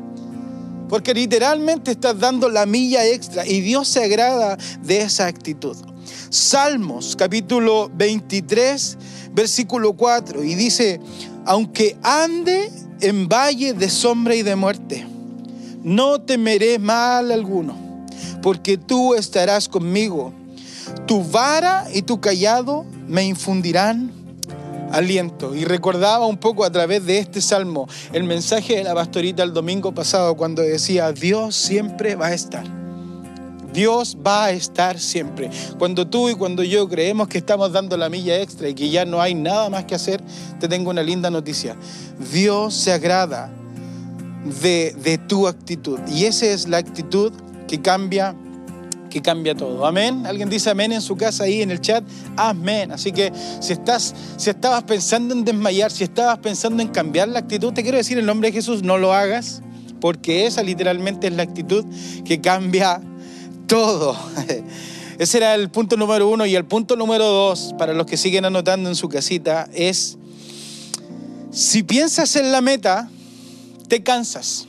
Porque 0.90 1.14
literalmente 1.14 1.92
estás 1.92 2.20
dando 2.20 2.50
la 2.50 2.66
milla 2.66 3.06
extra 3.06 3.48
y 3.48 3.62
Dios 3.62 3.88
se 3.88 4.04
agrada 4.04 4.58
de 4.82 5.02
esa 5.02 5.26
actitud. 5.26 5.76
Salmos 6.30 7.16
capítulo 7.16 7.90
23, 7.96 8.98
versículo 9.34 9.94
4, 9.94 10.44
y 10.44 10.56
dice, 10.56 11.00
aunque 11.46 11.98
ande 12.04 12.72
en 13.02 13.28
valle 13.28 13.74
de 13.74 13.90
sombra 13.90 14.36
y 14.36 14.44
de 14.44 14.56
muerte, 14.56 15.08
no 15.84 16.22
temeré 16.22 16.80
mal 16.80 17.32
alguno, 17.32 18.06
porque 18.42 18.78
tú 18.78 19.16
estarás 19.16 19.68
conmigo. 19.68 20.34
Tu 21.08 21.24
vara 21.24 21.86
y 21.94 22.02
tu 22.02 22.20
callado 22.20 22.86
me 23.08 23.24
infundirán 23.24 24.23
aliento. 24.94 25.56
Y 25.56 25.66
recordaba 25.66 26.26
un 26.26 26.38
poco 26.38 26.64
a 26.64 26.72
través 26.72 27.06
de 27.06 27.18
este 27.18 27.42
salmo 27.42 27.88
el 28.14 28.24
mensaje 28.24 28.78
de 28.78 28.84
la 28.84 28.94
pastorita 28.94 29.44
el 29.44 29.54
domingo 29.54 29.94
pasado 29.94 30.38
cuando 30.38 30.62
decía, 30.62 31.12
Dios 31.12 31.56
siempre 31.56 32.16
va 32.16 32.28
a 32.28 32.34
estar. 32.34 32.66
Dios 33.74 34.16
va 34.26 34.46
a 34.46 34.52
estar 34.52 35.00
siempre. 35.00 35.50
Cuando 35.80 36.08
tú 36.08 36.30
y 36.30 36.36
cuando 36.36 36.64
yo 36.64 36.88
creemos 36.88 37.28
que 37.28 37.40
estamos 37.40 37.72
dando 37.72 37.98
la 37.98 38.08
milla 38.08 38.40
extra 38.40 38.70
y 38.70 38.76
que 38.76 38.90
ya 38.90 39.04
no 39.04 39.20
hay 39.20 39.34
nada 39.34 39.68
más 39.70 39.86
que 39.86 39.96
hacer, 39.96 40.22
te 40.60 40.68
tengo 40.68 40.92
una 40.92 41.02
linda 41.02 41.32
noticia. 41.32 41.76
Dios 42.32 42.76
se 42.76 42.94
agrada 42.94 43.52
de, 44.62 44.96
de 45.04 45.18
tu 45.18 45.48
actitud. 45.48 46.00
Y 46.08 46.26
esa 46.26 46.46
es 46.46 46.68
la 46.68 46.78
actitud 46.78 47.34
que 47.68 47.82
cambia 47.82 48.36
que 49.14 49.22
cambia 49.22 49.54
todo. 49.54 49.86
Amén. 49.86 50.26
¿Alguien 50.26 50.50
dice 50.50 50.72
amén 50.72 50.92
en 50.92 51.02
su 51.02 51.16
casa 51.16 51.44
ahí 51.44 51.62
en 51.62 51.70
el 51.70 51.80
chat? 51.80 52.04
Amén. 52.36 52.92
Así 52.92 53.12
que 53.12 53.32
si 53.60 53.74
estás 53.74 54.16
si 54.38 54.50
estabas 54.50 54.84
pensando 54.84 55.36
en 55.36 55.46
desmayar, 55.46 55.92
si 55.92 56.04
estabas 56.04 56.40
pensando 56.40 56.82
en 56.82 56.88
cambiar 56.90 57.28
la 57.28 57.38
actitud, 57.38 57.72
te 57.74 57.84
quiero 57.84 58.00
decir 58.00 58.18
en 58.18 58.26
nombre 58.26 58.50
de 58.50 58.54
Jesús, 58.54 58.82
no 58.82 58.98
lo 58.98 59.14
hagas, 59.14 59.62
porque 60.02 60.48
esa 60.48 60.64
literalmente 60.64 61.28
es 61.28 61.34
la 61.34 61.44
actitud 61.44 61.86
que 62.26 62.42
cambia 62.42 63.02
todo. 63.68 64.18
Ese 65.20 65.38
era 65.38 65.54
el 65.54 65.70
punto 65.70 65.96
número 65.96 66.28
uno. 66.28 66.48
Y 66.48 66.56
el 66.56 66.66
punto 66.66 66.96
número 66.96 67.24
dos, 67.24 67.76
para 67.78 67.94
los 67.94 68.08
que 68.08 68.18
siguen 68.18 68.46
anotando 68.46 68.90
en 68.90 68.96
su 68.96 69.10
casita, 69.10 69.70
es, 69.74 70.18
si 71.52 71.84
piensas 71.84 72.36
en 72.36 72.52
la 72.52 72.62
meta, 72.62 73.12
te 73.88 74.02
cansas. 74.02 74.66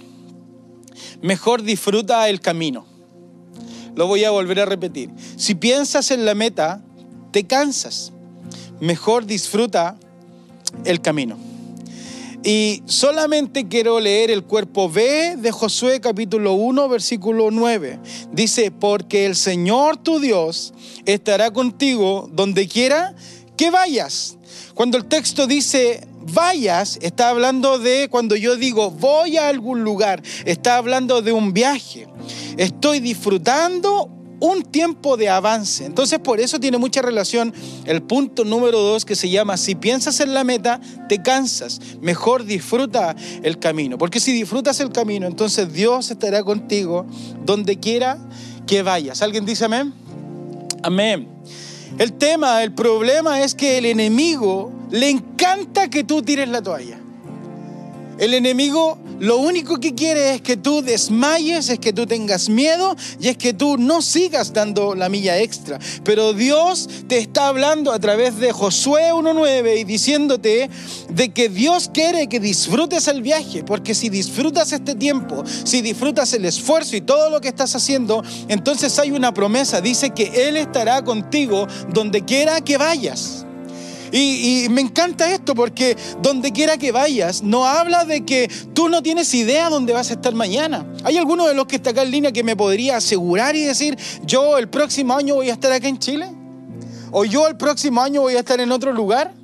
Mejor 1.22 1.62
disfruta 1.62 2.28
el 2.28 2.42
camino. 2.42 2.93
Lo 3.96 4.06
voy 4.06 4.24
a 4.24 4.30
volver 4.30 4.60
a 4.60 4.66
repetir. 4.66 5.10
Si 5.36 5.54
piensas 5.54 6.10
en 6.10 6.24
la 6.24 6.34
meta, 6.34 6.82
te 7.30 7.44
cansas. 7.44 8.12
Mejor 8.80 9.26
disfruta 9.26 9.96
el 10.84 11.00
camino. 11.00 11.36
Y 12.42 12.82
solamente 12.84 13.68
quiero 13.68 14.00
leer 14.00 14.30
el 14.30 14.44
cuerpo 14.44 14.90
B 14.90 15.36
de 15.38 15.50
Josué 15.50 16.00
capítulo 16.00 16.52
1 16.52 16.88
versículo 16.90 17.50
9. 17.50 17.98
Dice, 18.32 18.70
porque 18.70 19.24
el 19.24 19.34
Señor 19.34 19.96
tu 19.96 20.20
Dios 20.20 20.74
estará 21.06 21.52
contigo 21.52 22.28
donde 22.30 22.68
quiera 22.68 23.14
que 23.56 23.70
vayas. 23.70 24.36
Cuando 24.74 24.98
el 24.98 25.06
texto 25.06 25.46
dice 25.46 26.06
vayas, 26.32 26.98
está 27.00 27.30
hablando 27.30 27.78
de 27.78 28.08
cuando 28.10 28.36
yo 28.36 28.56
digo 28.56 28.90
voy 28.90 29.38
a 29.38 29.48
algún 29.48 29.82
lugar, 29.82 30.22
está 30.44 30.76
hablando 30.76 31.22
de 31.22 31.32
un 31.32 31.52
viaje. 31.54 32.08
Estoy 32.56 33.00
disfrutando 33.00 34.10
un 34.40 34.62
tiempo 34.62 35.16
de 35.16 35.28
avance. 35.28 35.84
Entonces 35.86 36.18
por 36.18 36.40
eso 36.40 36.60
tiene 36.60 36.78
mucha 36.78 37.02
relación 37.02 37.54
el 37.86 38.02
punto 38.02 38.44
número 38.44 38.78
dos 38.78 39.04
que 39.04 39.16
se 39.16 39.30
llama, 39.30 39.56
si 39.56 39.74
piensas 39.74 40.20
en 40.20 40.34
la 40.34 40.44
meta, 40.44 40.80
te 41.08 41.22
cansas. 41.22 41.80
Mejor 42.00 42.44
disfruta 42.44 43.16
el 43.42 43.58
camino. 43.58 43.96
Porque 43.96 44.20
si 44.20 44.32
disfrutas 44.32 44.80
el 44.80 44.90
camino, 44.90 45.26
entonces 45.26 45.72
Dios 45.72 46.10
estará 46.10 46.42
contigo 46.42 47.06
donde 47.44 47.78
quiera 47.78 48.18
que 48.66 48.82
vayas. 48.82 49.22
¿Alguien 49.22 49.44
dice 49.44 49.64
amén? 49.64 49.94
Amén. 50.82 51.28
El 51.98 52.12
tema, 52.14 52.62
el 52.62 52.72
problema 52.72 53.42
es 53.42 53.54
que 53.54 53.78
el 53.78 53.86
enemigo 53.86 54.72
le 54.90 55.08
encanta 55.10 55.88
que 55.88 56.04
tú 56.04 56.22
tires 56.22 56.48
la 56.48 56.60
toalla. 56.60 56.98
El 58.18 58.34
enemigo 58.34 58.98
lo 59.20 59.38
único 59.38 59.78
que 59.78 59.94
quiere 59.94 60.34
es 60.34 60.42
que 60.42 60.56
tú 60.56 60.82
desmayes, 60.82 61.68
es 61.68 61.78
que 61.78 61.92
tú 61.92 62.06
tengas 62.06 62.48
miedo 62.48 62.96
y 63.20 63.28
es 63.28 63.36
que 63.36 63.52
tú 63.52 63.76
no 63.76 64.02
sigas 64.02 64.52
dando 64.52 64.94
la 64.94 65.08
milla 65.08 65.38
extra. 65.38 65.78
Pero 66.04 66.32
Dios 66.32 66.88
te 67.08 67.18
está 67.18 67.48
hablando 67.48 67.92
a 67.92 67.98
través 67.98 68.38
de 68.38 68.52
Josué 68.52 69.12
1.9 69.12 69.80
y 69.80 69.84
diciéndote 69.84 70.70
de 71.08 71.32
que 71.32 71.48
Dios 71.48 71.90
quiere 71.92 72.28
que 72.28 72.40
disfrutes 72.40 73.08
el 73.08 73.22
viaje, 73.22 73.64
porque 73.64 73.94
si 73.94 74.08
disfrutas 74.08 74.72
este 74.72 74.94
tiempo, 74.94 75.44
si 75.64 75.82
disfrutas 75.82 76.32
el 76.32 76.44
esfuerzo 76.44 76.96
y 76.96 77.00
todo 77.00 77.30
lo 77.30 77.40
que 77.40 77.48
estás 77.48 77.74
haciendo, 77.74 78.22
entonces 78.48 78.98
hay 78.98 79.10
una 79.10 79.32
promesa, 79.32 79.80
dice 79.80 80.10
que 80.10 80.48
Él 80.48 80.56
estará 80.56 81.02
contigo 81.04 81.66
donde 81.92 82.24
quiera 82.24 82.60
que 82.60 82.76
vayas. 82.76 83.43
Y, 84.16 84.68
me 84.70 84.80
encanta 84.80 85.32
esto 85.32 85.56
porque 85.56 85.96
donde 86.22 86.52
quiera 86.52 86.78
que 86.78 86.92
vayas, 86.92 87.42
no 87.42 87.66
habla 87.66 88.04
de 88.04 88.24
que 88.24 88.48
tú 88.72 88.88
no 88.88 89.02
tienes 89.02 89.34
idea 89.34 89.68
dónde 89.68 89.92
vas 89.92 90.10
a 90.10 90.14
estar 90.14 90.32
mañana. 90.34 90.86
¿Hay 91.02 91.18
alguno 91.18 91.48
de 91.48 91.54
los 91.54 91.66
que 91.66 91.76
está 91.76 91.90
acá 91.90 92.02
en 92.02 92.12
línea 92.12 92.30
que 92.30 92.44
me 92.44 92.54
podría 92.54 92.98
asegurar 92.98 93.56
y 93.56 93.64
decir, 93.64 93.98
yo 94.24 94.56
el 94.56 94.68
próximo 94.68 95.16
año 95.16 95.34
voy 95.34 95.50
a 95.50 95.54
estar 95.54 95.72
acá 95.72 95.88
en 95.88 95.98
Chile? 95.98 96.28
¿O 97.10 97.24
yo 97.24 97.48
el 97.48 97.56
próximo 97.56 98.02
año 98.02 98.20
voy 98.20 98.36
a 98.36 98.40
estar 98.40 98.60
en 98.60 98.70
otro 98.70 98.92
lugar? 98.92 99.34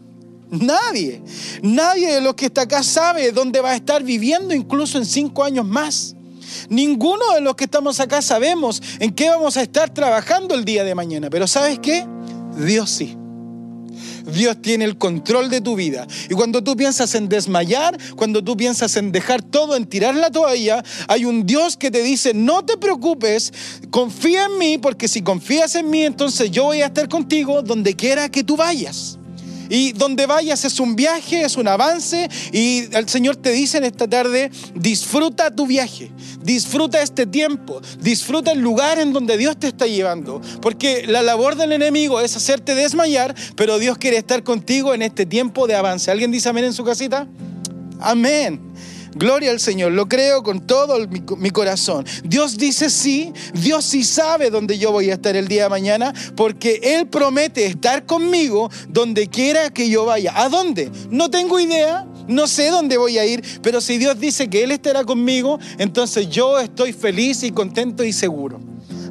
Nadie. 0.51 1.21
Nadie 1.63 2.15
de 2.15 2.21
los 2.21 2.35
que 2.35 2.47
está 2.47 2.63
acá 2.63 2.85
sabe 2.85 3.33
dónde 3.33 3.61
va 3.61 3.71
a 3.71 3.77
estar 3.77 4.05
viviendo 4.05 4.55
incluso 4.55 4.99
en 4.99 5.05
cinco 5.05 5.43
años 5.43 5.67
más. 5.67 6.15
Ninguno 6.69 7.33
de 7.35 7.41
los 7.41 7.57
que 7.57 7.65
estamos 7.65 7.99
acá 7.99 8.23
sabemos 8.23 8.81
en 9.01 9.13
qué 9.17 9.31
vamos 9.31 9.57
a 9.57 9.63
estar 9.63 9.93
trabajando 9.93 10.55
el 10.55 10.65
día 10.65 10.85
de 10.85 10.95
mañana. 10.95 11.29
Pero 11.29 11.49
¿sabes 11.49 11.81
qué? 11.81 12.07
Dios 12.57 12.89
sí. 12.89 13.17
Dios 14.27 14.61
tiene 14.61 14.85
el 14.85 14.99
control 14.99 15.51
de 15.51 15.61
tu 15.61 15.77
vida. 15.77 16.07
Y 16.29 16.35
cuando 16.35 16.63
tú 16.63 16.77
piensas 16.77 17.15
en 17.15 17.29
desmayar, 17.29 17.99
cuando 18.17 18.43
tú 18.43 18.57
piensas 18.57 18.97
en 18.97 19.13
dejar 19.13 19.43
todo, 19.43 19.77
en 19.77 19.87
tirar 19.87 20.15
la 20.15 20.31
toalla, 20.31 20.83
hay 21.09 21.25
un 21.25 21.47
Dios 21.47 21.77
que 21.77 21.91
te 21.91 22.03
dice, 22.03 22.35
no 22.35 22.65
te 22.65 22.77
preocupes, 22.77 23.53
confía 23.91 24.47
en 24.47 24.59
mí, 24.59 24.79
porque 24.79 25.09
si 25.09 25.23
confías 25.23 25.75
en 25.75 25.91
mí, 25.91 26.05
entonces 26.05 26.51
yo 26.51 26.65
voy 26.65 26.83
a 26.83 26.87
estar 26.87 27.09
contigo 27.09 27.63
donde 27.63 27.95
quiera 27.95 28.29
que 28.29 28.45
tú 28.45 28.57
vayas. 28.57 29.20
Y 29.71 29.93
donde 29.93 30.27
vayas 30.27 30.65
es 30.67 30.81
un 30.81 30.97
viaje, 30.97 31.43
es 31.43 31.57
un 31.57 31.69
avance. 31.69 32.29
Y 32.53 32.95
el 32.95 33.09
Señor 33.09 33.37
te 33.37 33.53
dice 33.53 33.79
en 33.79 33.85
esta 33.85 34.07
tarde, 34.07 34.51
disfruta 34.75 35.55
tu 35.55 35.67
viaje, 35.67 36.11
disfruta 36.43 37.01
este 37.01 37.25
tiempo, 37.25 37.81
disfruta 38.01 38.51
el 38.53 38.61
lugar 38.61 38.99
en 38.99 39.13
donde 39.13 39.39
Dios 39.39 39.59
te 39.59 39.69
está 39.69 39.87
llevando. 39.87 40.43
Porque 40.61 41.07
la 41.07 41.23
labor 41.23 41.57
del 41.57 41.73
enemigo 41.73 42.21
es 42.21 42.37
hacerte 42.37 42.75
desmayar, 42.75 43.35
pero 43.57 43.79
Dios 43.79 43.97
quiere 43.97 44.19
estar 44.19 44.43
contigo 44.43 44.93
en 44.93 45.03
este 45.03 45.25
tiempo 45.25 45.67
de 45.67 45.77
avance. 45.77 46.11
¿Alguien 46.11 46.31
dice 46.31 46.49
amén 46.49 46.65
en 46.65 46.75
su 46.75 46.85
casita? 46.85 47.27
Amén. 48.01 48.70
Gloria 49.15 49.51
al 49.51 49.59
Señor, 49.59 49.93
lo 49.93 50.09
creo 50.09 50.43
con 50.43 50.67
todo 50.67 50.97
mi, 51.09 51.51
corazón. 51.51 52.07
Dios 52.23 52.57
dice 52.57 52.91
sí, 52.91 53.33
Dios 53.55 53.85
sí 53.85 54.05
sabe 54.05 54.51
dónde 54.51 54.79
yo 54.79 54.93
voy 54.93 55.11
a 55.11 55.15
estar 55.15 55.35
el 55.35 55.49
día 55.49 55.65
de 55.65 55.69
mañana, 55.69 56.15
porque 56.37 56.81
Él 56.83 57.09
promete 57.09 57.67
estar 57.67 58.07
conmigo 58.07 58.71
donde 58.89 59.27
quiera 59.27 59.71
que 59.71 59.89
yo 59.89 60.05
vaya. 60.05 60.33
¿A 60.37 60.49
dónde? 60.49 60.91
No 61.11 61.29
tengo 61.29 61.59
idea, 61.59 62.07
no 62.29 62.47
sé 62.47 62.71
dónde 62.71 62.97
voy 62.99 63.19
a 63.19 63.27
ir, 63.27 63.43
pero 63.63 63.81
si 63.81 63.99
Dios 63.99 64.19
dice 64.21 64.49
que 64.49 64.63
Él 64.63 64.71
estará 64.71 65.05
conmigo, 65.05 65.59
entonces 65.79 66.29
yo 66.29 66.61
estoy 66.61 66.93
feliz 66.93 67.43
y 67.43 67.51
contento 67.51 68.05
y 68.05 68.13
seguro. 68.13 68.61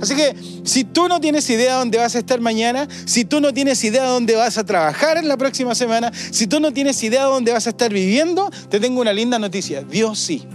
Así 0.01 0.15
que 0.15 0.35
si 0.63 0.83
tú 0.83 1.07
no 1.07 1.19
tienes 1.19 1.49
idea 1.49 1.73
de 1.73 1.79
dónde 1.79 1.97
vas 1.97 2.15
a 2.15 2.19
estar 2.19 2.39
mañana, 2.39 2.87
si 3.05 3.25
tú 3.25 3.41
no 3.41 3.53
tienes 3.53 3.83
idea 3.83 4.03
de 4.03 4.09
dónde 4.09 4.35
vas 4.35 4.57
a 4.57 4.65
trabajar 4.65 5.17
en 5.17 5.27
la 5.27 5.37
próxima 5.37 5.75
semana, 5.75 6.11
si 6.31 6.47
tú 6.47 6.59
no 6.59 6.71
tienes 6.71 7.01
idea 7.03 7.25
de 7.25 7.31
dónde 7.31 7.51
vas 7.51 7.67
a 7.67 7.71
estar 7.71 7.91
viviendo, 7.91 8.49
te 8.69 8.79
tengo 8.79 9.01
una 9.01 9.13
linda 9.13 9.39
noticia. 9.39 9.81
Dios 9.83 10.19
sí. 10.19 10.45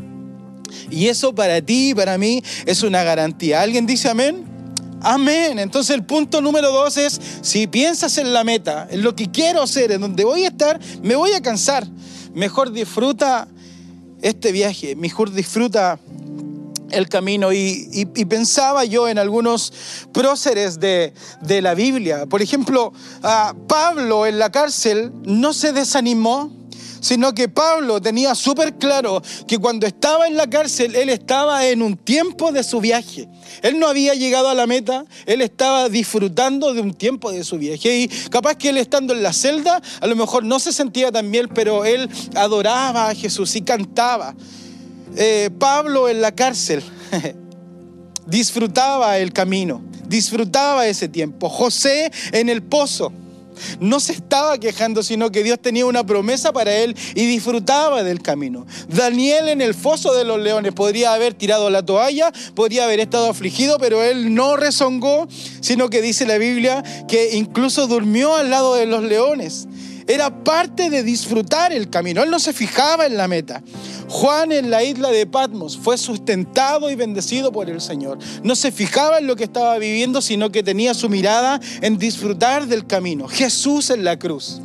Y 0.91 1.09
eso 1.09 1.35
para 1.35 1.61
ti 1.61 1.91
y 1.91 1.95
para 1.95 2.19
mí 2.19 2.43
es 2.67 2.83
una 2.83 3.03
garantía. 3.03 3.63
¿Alguien 3.63 3.87
dice 3.87 4.09
amén? 4.09 4.45
Amén. 5.01 5.59
Entonces 5.59 5.95
el 5.95 6.05
punto 6.05 6.41
número 6.41 6.73
dos 6.73 6.97
es, 6.97 7.21
si 7.43 7.67
piensas 7.67 8.17
en 8.17 8.33
la 8.33 8.43
meta, 8.43 8.89
en 8.91 9.03
lo 9.03 9.15
que 9.15 9.31
quiero 9.31 9.63
hacer, 9.63 9.93
en 9.93 10.01
donde 10.01 10.25
voy 10.25 10.45
a 10.45 10.49
estar, 10.49 10.81
me 11.03 11.15
voy 11.15 11.33
a 11.33 11.43
cansar. 11.43 11.87
Mejor 12.35 12.73
disfruta 12.73 13.47
este 14.23 14.53
viaje, 14.53 14.97
mejor 14.97 15.31
disfruta 15.31 16.01
el 16.91 17.09
camino 17.09 17.53
y, 17.53 18.07
pensaba 18.29 18.85
yo 18.85 19.09
en 19.09 19.19
algunos 19.19 19.73
próceres 20.13 20.81
de, 20.81 21.13
la 21.63 21.75
Biblia. 21.75 22.27
Por 22.27 22.43
ejemplo, 22.43 22.93
Pablo 23.69 24.27
en 24.27 24.39
la 24.39 24.51
cárcel 24.51 25.13
no 25.25 25.53
se 25.53 25.73
desanimó, 25.73 26.51
sino 27.05 27.35
que 27.35 27.51
Pablo 27.51 28.01
tenía 28.01 28.35
súper 28.35 28.75
claro 28.77 29.23
que 29.47 29.59
cuando 29.59 29.87
estaba 29.87 30.27
en 30.27 30.37
la 30.39 30.49
cárcel, 30.49 30.97
él 30.97 31.11
estaba 31.11 31.67
en 31.67 31.83
un 31.83 31.99
tiempo 31.99 32.51
de 32.51 32.65
su 32.65 32.81
viaje. 32.81 33.29
Él 33.61 33.79
no 33.79 33.89
había 33.89 34.15
llegado 34.15 34.49
a 34.49 34.55
la 34.55 34.67
meta, 34.67 35.05
él 35.27 35.43
estaba 35.43 35.91
disfrutando 35.91 36.73
de 36.73 36.81
un 36.81 36.95
tiempo 36.95 37.31
de 37.31 37.45
su 37.45 37.59
viaje. 37.59 37.99
Y 37.99 38.09
capaz 38.31 38.55
que 38.55 38.71
él 38.71 38.79
estando 38.79 39.13
en 39.13 39.23
la 39.23 39.35
celda, 39.35 39.83
a 40.01 40.07
lo 40.07 40.17
mejor 40.17 40.45
no 40.45 40.59
se 40.59 40.73
sentía 40.73 41.13
tan 41.13 41.31
bien, 41.31 41.51
pero 41.55 41.85
él 41.85 42.09
adoraba 42.35 43.11
a 43.11 43.15
Jesús 43.15 43.55
y 43.55 43.61
cantaba. 43.61 44.35
Eh, 45.17 45.51
Pablo 45.59 46.09
en 46.09 46.21
la 46.21 46.33
cárcel 46.33 46.83
disfrutaba 48.27 49.19
el 49.19 49.33
camino, 49.33 49.83
disfrutaba 50.07 50.87
ese 50.87 51.09
tiempo. 51.09 51.49
José 51.49 52.11
en 52.33 52.49
el 52.49 52.63
pozo. 52.63 53.13
No 53.79 54.01
se 54.01 54.13
estaba 54.13 54.59
quejando, 54.59 55.05
sino 55.05 55.31
que 55.31 55.45
Dios 55.45 55.61
tenía 55.61 55.87
una 55.87 56.05
promesa 56.05 56.53
para 56.53 56.75
él 56.75 56.97
y 57.15 57.27
disfrutaba 57.27 58.03
del 58.03 58.21
camino. 58.21 58.67
Daniel 58.89 59.49
en 59.49 59.61
el 59.61 59.75
foso 59.75 60.13
de 60.13 60.25
los 60.25 60.41
leones 60.41 60.73
podría 60.73 61.15
haber 61.15 61.35
tirado 61.35 61.71
la 61.71 61.85
toalla, 61.85 62.33
podría 62.55 62.85
haber 62.85 62.99
estado 62.99 63.31
afligido, 63.31 63.79
pero 63.79 64.03
él 64.03 64.35
no 64.35 64.57
rezongó, 64.57 65.29
sino 65.61 65.89
que 65.89 66.03
dice 66.03 66.27
la 66.27 66.39
Biblia 66.39 66.83
que 67.07 67.37
incluso 67.37 67.87
durmió 67.87 68.35
al 68.35 68.51
lado 68.51 68.75
de 68.75 68.87
los 68.87 69.05
leones. 69.05 69.69
Era 70.07 70.45
parte 70.45 70.91
de 70.91 71.03
disfrutar 71.03 71.73
el 71.73 71.91
camino. 71.91 72.23
Él 72.23 72.31
no 72.31 72.39
se 72.39 72.53
fijaba 72.53 73.07
en 73.07 73.17
la 73.17 73.29
meta. 73.29 73.63
Juan 74.09 74.53
en 74.53 74.71
la 74.71 74.83
isla 74.83 75.11
de 75.11 75.27
Patmos 75.27 75.77
fue 75.77 75.99
sustentado 75.99 76.91
y 76.91 76.95
bendecido 76.95 77.53
por 77.53 77.71
el 77.71 77.81
Señor. 77.81 78.19
No 78.43 78.55
se 78.55 78.71
fijaba 78.71 79.19
en 79.19 79.27
lo 79.27 79.37
que 79.37 79.45
estaba 79.45 79.79
viviendo, 79.79 80.21
sino 80.21 80.51
que 80.51 80.63
tenía 80.63 80.95
su 80.95 81.09
mirada 81.09 81.61
en 81.81 81.99
disfrutar 81.99 82.67
del 82.67 82.87
camino. 82.87 83.29
Jesús 83.29 83.91
en 83.91 84.05
la 84.05 84.19
cruz. 84.19 84.61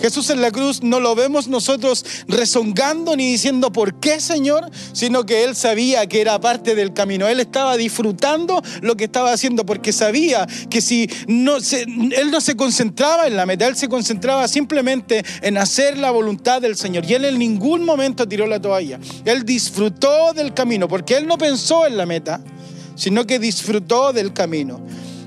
Jesús 0.00 0.30
en 0.30 0.40
la 0.40 0.50
cruz 0.50 0.82
no 0.82 1.00
lo 1.00 1.14
vemos 1.14 1.48
nosotros 1.48 2.04
rezongando 2.28 3.16
ni 3.16 3.30
diciendo 3.30 3.72
por 3.72 3.94
qué 3.94 4.20
Señor, 4.20 4.70
sino 4.92 5.24
que 5.26 5.44
Él 5.44 5.56
sabía 5.56 6.06
que 6.06 6.20
era 6.20 6.40
parte 6.40 6.74
del 6.74 6.92
camino. 6.92 7.26
Él 7.28 7.40
estaba 7.40 7.76
disfrutando 7.76 8.62
lo 8.80 8.96
que 8.96 9.04
estaba 9.04 9.32
haciendo 9.32 9.66
porque 9.66 9.92
sabía 9.92 10.46
que 10.70 10.80
si 10.80 11.10
no 11.26 11.60
se, 11.60 11.82
Él 11.82 12.30
no 12.30 12.40
se 12.40 12.56
concentraba 12.56 13.26
en 13.26 13.36
la 13.36 13.46
meta, 13.46 13.66
Él 13.66 13.76
se 13.76 13.88
concentraba 13.88 14.46
simplemente 14.48 15.24
en 15.42 15.58
hacer 15.58 15.98
la 15.98 16.10
voluntad 16.10 16.62
del 16.62 16.76
Señor. 16.76 17.04
Y 17.04 17.14
Él 17.14 17.24
en 17.24 17.38
ningún 17.38 17.84
momento 17.84 18.26
tiró 18.26 18.46
la 18.46 18.60
toalla. 18.60 18.98
Él 19.24 19.44
disfrutó 19.44 20.32
del 20.32 20.54
camino 20.54 20.88
porque 20.88 21.16
Él 21.16 21.26
no 21.26 21.38
pensó 21.38 21.86
en 21.86 21.96
la 21.96 22.06
meta, 22.06 22.40
sino 22.94 23.26
que 23.26 23.38
disfrutó 23.38 24.12
del 24.12 24.32
camino. 24.32 24.80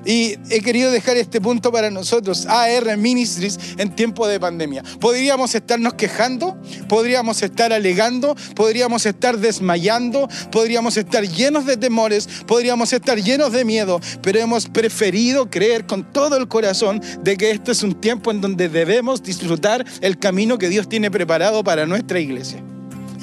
Y 0.06 0.36
he 0.50 0.62
querido 0.62 0.92
dejar 0.92 1.18
este 1.18 1.40
punto 1.40 1.72
para 1.72 1.92
nosotros, 1.92 2.46
AR 2.48 2.98
Ministries, 2.98 3.60
en 3.78 3.96
tiempo 3.96 4.28
de 4.28 4.40
pandemia. 4.40 4.84
Podríamos 5.00 5.54
estarnos 5.54 5.94
quejando, 5.94 6.58
podríamos 6.88 7.42
estar 7.44 7.72
alegando, 7.72 8.36
podríamos 8.56 9.06
estar 9.06 9.38
desmayando, 9.38 10.28
podríamos 10.52 10.98
estar 10.98 11.24
llenos 11.28 11.66
de 11.66 11.78
temores, 11.78 12.28
podríamos 12.48 12.94
estar 12.94 13.22
llenos 13.22 13.52
de 13.52 13.66
miedo, 13.66 14.00
pero 14.22 14.40
hemos 14.40 14.68
preferido 14.68 15.50
creer 15.50 15.86
con 15.86 16.12
todo 16.12 16.38
el 16.38 16.48
corazón 16.48 17.02
de 17.22 17.38
que 17.38 17.52
este 17.52 17.72
es 17.72 17.84
un 17.84 17.94
tiempo 17.94 18.32
en 18.32 18.42
donde 18.42 18.70
debemos 18.70 19.22
disfrutar 19.22 19.86
el 20.02 20.18
camino 20.18 20.58
que 20.58 20.70
Dios 20.70 20.90
tiene 20.90 21.12
preparado 21.12 21.64
para 21.64 21.86
nuestra 21.86 22.20
iglesia. 22.20 22.64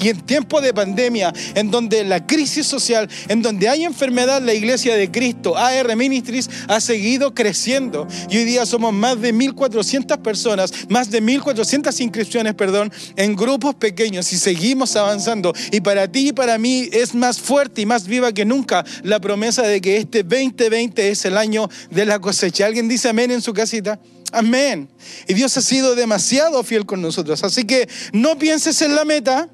Y 0.00 0.08
en 0.08 0.20
tiempos 0.20 0.62
de 0.62 0.72
pandemia, 0.72 1.32
en 1.54 1.70
donde 1.70 2.04
la 2.04 2.26
crisis 2.26 2.66
social, 2.66 3.08
en 3.28 3.42
donde 3.42 3.68
hay 3.68 3.84
enfermedad, 3.84 4.40
la 4.42 4.54
iglesia 4.54 4.96
de 4.96 5.10
Cristo, 5.10 5.56
AR 5.56 5.94
Ministries, 5.96 6.48
ha 6.68 6.80
seguido 6.80 7.34
creciendo. 7.34 8.06
Y 8.30 8.38
hoy 8.38 8.44
día 8.44 8.66
somos 8.66 8.92
más 8.92 9.20
de 9.20 9.34
1.400 9.34 10.18
personas, 10.22 10.72
más 10.88 11.10
de 11.10 11.22
1.400 11.22 12.00
inscripciones, 12.00 12.54
perdón, 12.54 12.92
en 13.16 13.36
grupos 13.36 13.74
pequeños 13.74 14.32
y 14.32 14.38
seguimos 14.38 14.96
avanzando. 14.96 15.52
Y 15.72 15.80
para 15.80 16.10
ti 16.10 16.28
y 16.28 16.32
para 16.32 16.58
mí 16.58 16.88
es 16.92 17.14
más 17.14 17.40
fuerte 17.40 17.82
y 17.82 17.86
más 17.86 18.06
viva 18.06 18.32
que 18.32 18.44
nunca 18.44 18.84
la 19.02 19.20
promesa 19.20 19.62
de 19.62 19.80
que 19.80 19.96
este 19.96 20.22
2020 20.22 21.10
es 21.10 21.24
el 21.24 21.36
año 21.36 21.68
de 21.90 22.06
la 22.06 22.18
cosecha. 22.18 22.66
¿Alguien 22.66 22.88
dice 22.88 23.08
amén 23.08 23.30
en 23.30 23.42
su 23.42 23.52
casita? 23.52 23.98
Amén. 24.32 24.88
Y 25.26 25.34
Dios 25.34 25.56
ha 25.56 25.62
sido 25.62 25.94
demasiado 25.94 26.62
fiel 26.62 26.84
con 26.84 27.00
nosotros. 27.00 27.42
Así 27.44 27.64
que 27.64 27.88
no 28.12 28.38
pienses 28.38 28.82
en 28.82 28.94
la 28.94 29.04
meta, 29.04 29.48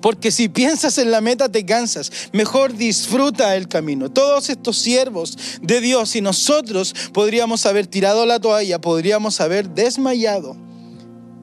porque 0.00 0.30
si 0.30 0.48
piensas 0.48 0.98
en 0.98 1.10
la 1.10 1.20
meta 1.20 1.48
te 1.48 1.64
cansas. 1.64 2.10
Mejor 2.32 2.74
disfruta 2.74 3.56
el 3.56 3.68
camino. 3.68 4.10
Todos 4.10 4.50
estos 4.50 4.78
siervos 4.78 5.36
de 5.62 5.80
Dios 5.80 6.16
y 6.16 6.20
nosotros 6.20 6.94
podríamos 7.12 7.66
haber 7.66 7.86
tirado 7.86 8.26
la 8.26 8.40
toalla, 8.40 8.80
podríamos 8.80 9.40
haber 9.40 9.70
desmayado. 9.70 10.56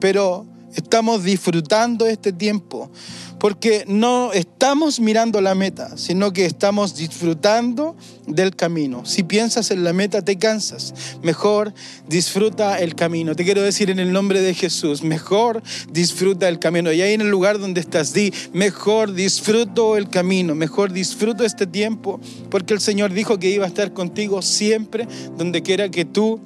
Pero 0.00 0.46
estamos 0.74 1.24
disfrutando 1.24 2.06
este 2.06 2.32
tiempo 2.32 2.90
porque 3.38 3.84
no 3.86 4.32
estamos 4.32 5.00
mirando 5.00 5.40
la 5.40 5.54
meta, 5.54 5.96
sino 5.96 6.32
que 6.32 6.46
estamos 6.46 6.96
disfrutando 6.96 7.96
del 8.26 8.56
camino. 8.56 9.04
Si 9.04 9.22
piensas 9.22 9.70
en 9.70 9.84
la 9.84 9.92
meta 9.92 10.22
te 10.22 10.36
cansas, 10.36 10.94
mejor 11.22 11.72
disfruta 12.08 12.78
el 12.78 12.94
camino. 12.94 13.34
Te 13.34 13.44
quiero 13.44 13.62
decir 13.62 13.90
en 13.90 13.98
el 13.98 14.12
nombre 14.12 14.40
de 14.40 14.54
Jesús, 14.54 15.02
mejor 15.02 15.62
disfruta 15.90 16.48
el 16.48 16.58
camino. 16.58 16.92
Y 16.92 17.02
ahí 17.02 17.14
en 17.14 17.20
el 17.20 17.28
lugar 17.28 17.58
donde 17.58 17.80
estás, 17.80 18.12
di, 18.12 18.32
mejor 18.52 19.12
disfruto 19.12 19.96
el 19.96 20.08
camino, 20.08 20.54
mejor 20.54 20.92
disfruto 20.92 21.44
este 21.44 21.66
tiempo, 21.66 22.20
porque 22.50 22.74
el 22.74 22.80
Señor 22.80 23.12
dijo 23.12 23.38
que 23.38 23.50
iba 23.50 23.64
a 23.64 23.68
estar 23.68 23.92
contigo 23.92 24.42
siempre, 24.42 25.06
donde 25.36 25.62
quiera 25.62 25.88
que 25.90 26.04
tú 26.04 26.40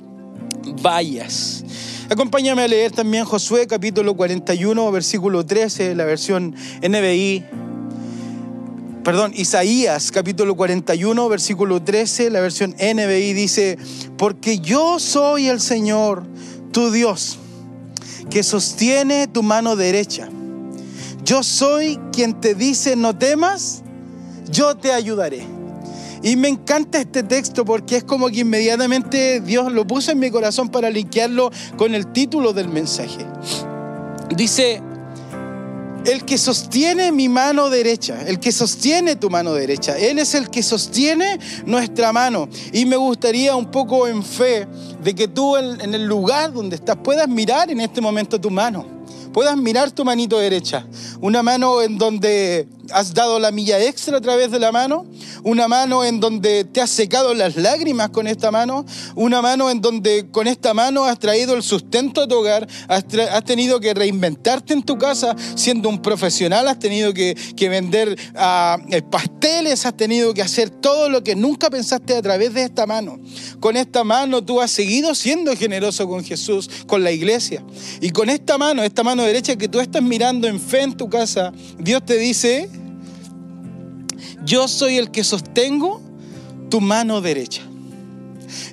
vayas. 0.82 1.64
Acompáñame 2.08 2.62
a 2.62 2.68
leer 2.68 2.90
también 2.90 3.24
Josué 3.24 3.66
capítulo 3.66 4.14
41, 4.14 4.90
versículo 4.90 5.46
13, 5.46 5.94
la 5.94 6.04
versión 6.04 6.56
NBI. 6.82 7.44
Perdón, 9.04 9.32
Isaías 9.34 10.10
capítulo 10.10 10.56
41, 10.56 11.28
versículo 11.28 11.82
13, 11.82 12.30
la 12.30 12.40
versión 12.40 12.74
NBI 12.78 13.32
dice, 13.32 13.78
porque 14.18 14.58
yo 14.58 14.98
soy 14.98 15.46
el 15.46 15.60
Señor, 15.60 16.24
tu 16.72 16.90
Dios, 16.90 17.38
que 18.28 18.42
sostiene 18.42 19.26
tu 19.26 19.42
mano 19.42 19.76
derecha. 19.76 20.28
Yo 21.24 21.42
soy 21.42 21.98
quien 22.12 22.40
te 22.40 22.54
dice, 22.54 22.96
no 22.96 23.16
temas, 23.16 23.82
yo 24.50 24.76
te 24.76 24.92
ayudaré. 24.92 25.59
Y 26.22 26.36
me 26.36 26.48
encanta 26.48 27.00
este 27.00 27.22
texto 27.22 27.64
porque 27.64 27.96
es 27.96 28.04
como 28.04 28.28
que 28.28 28.40
inmediatamente 28.40 29.40
Dios 29.40 29.72
lo 29.72 29.86
puso 29.86 30.12
en 30.12 30.18
mi 30.18 30.30
corazón 30.30 30.68
para 30.68 30.90
linkearlo 30.90 31.50
con 31.76 31.94
el 31.94 32.12
título 32.12 32.52
del 32.52 32.68
mensaje. 32.68 33.26
Dice, 34.36 34.82
el 36.04 36.24
que 36.24 36.38
sostiene 36.38 37.12
mi 37.12 37.28
mano 37.28 37.68
derecha, 37.68 38.22
el 38.26 38.38
que 38.38 38.52
sostiene 38.52 39.16
tu 39.16 39.30
mano 39.30 39.52
derecha, 39.52 39.98
Él 39.98 40.18
es 40.18 40.34
el 40.34 40.48
que 40.48 40.62
sostiene 40.62 41.38
nuestra 41.66 42.12
mano. 42.12 42.48
Y 42.72 42.84
me 42.86 42.96
gustaría 42.96 43.56
un 43.56 43.70
poco 43.70 44.06
en 44.08 44.22
fe 44.22 44.66
de 45.02 45.14
que 45.14 45.28
tú 45.28 45.56
en, 45.56 45.94
el 45.94 46.06
lugar 46.06 46.52
donde 46.52 46.76
estás 46.76 46.96
puedas 46.96 47.28
mirar 47.28 47.70
en 47.70 47.80
este 47.80 48.00
momento 48.00 48.40
tu 48.40 48.50
mano, 48.50 48.86
puedas 49.32 49.56
mirar 49.56 49.90
tu 49.90 50.04
manito 50.04 50.38
derecha, 50.38 50.86
una 51.20 51.42
mano 51.42 51.82
en 51.82 51.98
donde 51.98 52.66
has 52.92 53.14
dado 53.14 53.38
la 53.38 53.50
milla 53.50 53.82
extra 53.82 54.18
a 54.18 54.20
través 54.20 54.50
de 54.50 54.58
la 54.58 54.72
mano, 54.72 55.06
una 55.42 55.68
mano 55.68 56.04
en 56.04 56.20
donde 56.20 56.64
te 56.64 56.80
has 56.80 56.90
secado 56.90 57.34
las 57.34 57.56
lágrimas 57.56 58.10
con 58.10 58.26
esta 58.26 58.50
mano, 58.50 58.84
una 59.14 59.42
mano 59.42 59.70
en 59.70 59.80
donde 59.80 60.30
con 60.30 60.46
esta 60.46 60.74
mano 60.74 61.04
has 61.04 61.18
traído 61.18 61.54
el 61.54 61.62
sustento 61.62 62.22
a 62.22 62.28
tu 62.28 62.36
hogar, 62.36 62.68
has, 62.88 63.04
tenido 63.44 63.80
que 63.80 63.94
reinventarte 63.94 64.72
en 64.74 64.82
tu 64.82 64.98
casa 64.98 65.34
siendo 65.54 65.88
un 65.88 66.02
profesional, 66.02 66.68
has 66.68 66.78
tenido 66.78 67.12
que, 67.14 67.34
vender 67.70 68.18
ah, 68.34 68.78
eh, 68.90 69.02
pasteles, 69.02 69.86
has 69.86 69.96
tenido 69.96 70.34
que 70.34 70.42
hacer 70.42 70.70
todo 70.70 71.08
lo 71.08 71.22
que 71.22 71.36
nunca 71.36 71.70
pensaste 71.70 72.16
a 72.16 72.22
través 72.22 72.52
de 72.54 72.64
esta 72.64 72.86
mano. 72.86 73.20
Con 73.60 73.76
esta 73.76 74.02
mano 74.04 74.42
tú 74.42 74.60
has 74.60 74.70
seguido 74.70 75.14
siendo 75.14 75.54
generoso 75.56 76.08
con 76.08 76.24
Jesús, 76.24 76.68
con 76.86 77.04
la 77.04 77.12
iglesia. 77.12 77.62
Y 78.00 78.10
con 78.10 78.30
esta 78.30 78.58
mano, 78.58 78.82
esta 78.82 79.02
mano 79.02 79.22
derecha 79.22 79.56
que 79.56 79.68
tú 79.68 79.80
estás 79.80 80.02
mirando 80.02 80.48
en 80.48 80.60
fe 80.60 80.82
en 80.82 80.96
tu 80.96 81.08
casa, 81.08 81.52
Dios 81.78 82.04
te 82.04 82.16
dice, 82.18 82.68
yo 84.44 84.68
soy 84.68 84.96
el 84.96 85.10
que 85.10 85.24
sostengo 85.24 86.00
tu 86.70 86.80
mano 86.80 87.20
derecha. 87.20 87.62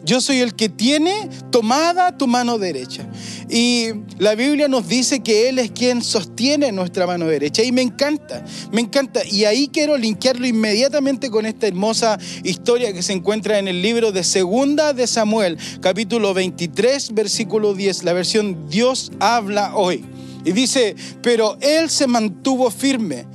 Yo 0.04 0.22
soy 0.22 0.40
el 0.40 0.56
que 0.56 0.70
tiene 0.70 1.30
tomada 1.52 2.18
tu 2.18 2.28
mano 2.28 2.58
derecha. 2.58 3.08
Y 3.50 3.90
la 4.18 4.36
Biblia 4.36 4.68
nos 4.68 4.88
dice 4.88 5.22
que 5.22 5.50
Él 5.50 5.60
es 5.60 5.72
quien 5.72 6.02
sostiene 6.02 6.72
nuestra 6.72 7.06
mano 7.06 7.28
derecha. 7.28 7.64
Y 7.64 7.72
me 7.72 7.82
encanta, 7.82 8.44
me 8.72 8.82
encanta. 8.82 9.22
Y 9.26 9.46
ahí 9.46 9.70
quiero 9.72 9.98
linkearlo 9.98 10.48
inmediatamente 10.48 11.30
con 11.30 11.46
esta 11.46 11.68
hermosa 11.68 12.18
historia 12.44 12.94
que 12.94 13.04
se 13.04 13.14
encuentra 13.14 13.60
en 13.60 13.68
el 13.68 13.82
libro 13.82 14.12
de 14.12 14.24
Segunda 14.24 14.94
de 14.94 15.08
Samuel, 15.08 15.58
capítulo 15.82 16.34
23, 16.34 17.14
versículo 17.14 17.74
10, 17.74 18.04
la 18.04 18.14
versión 18.14 18.70
Dios 18.70 19.12
habla 19.20 19.76
hoy. 19.76 20.06
Y 20.46 20.52
dice, 20.52 20.96
pero 21.22 21.58
Él 21.62 21.90
se 21.90 22.08
mantuvo 22.08 22.72
firme 22.72 23.26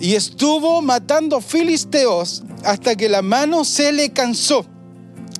y 0.00 0.14
estuvo 0.14 0.80
matando 0.82 1.40
filisteos 1.40 2.42
hasta 2.64 2.96
que 2.96 3.08
la 3.08 3.22
mano 3.22 3.64
se 3.64 3.92
le 3.92 4.10
cansó 4.10 4.64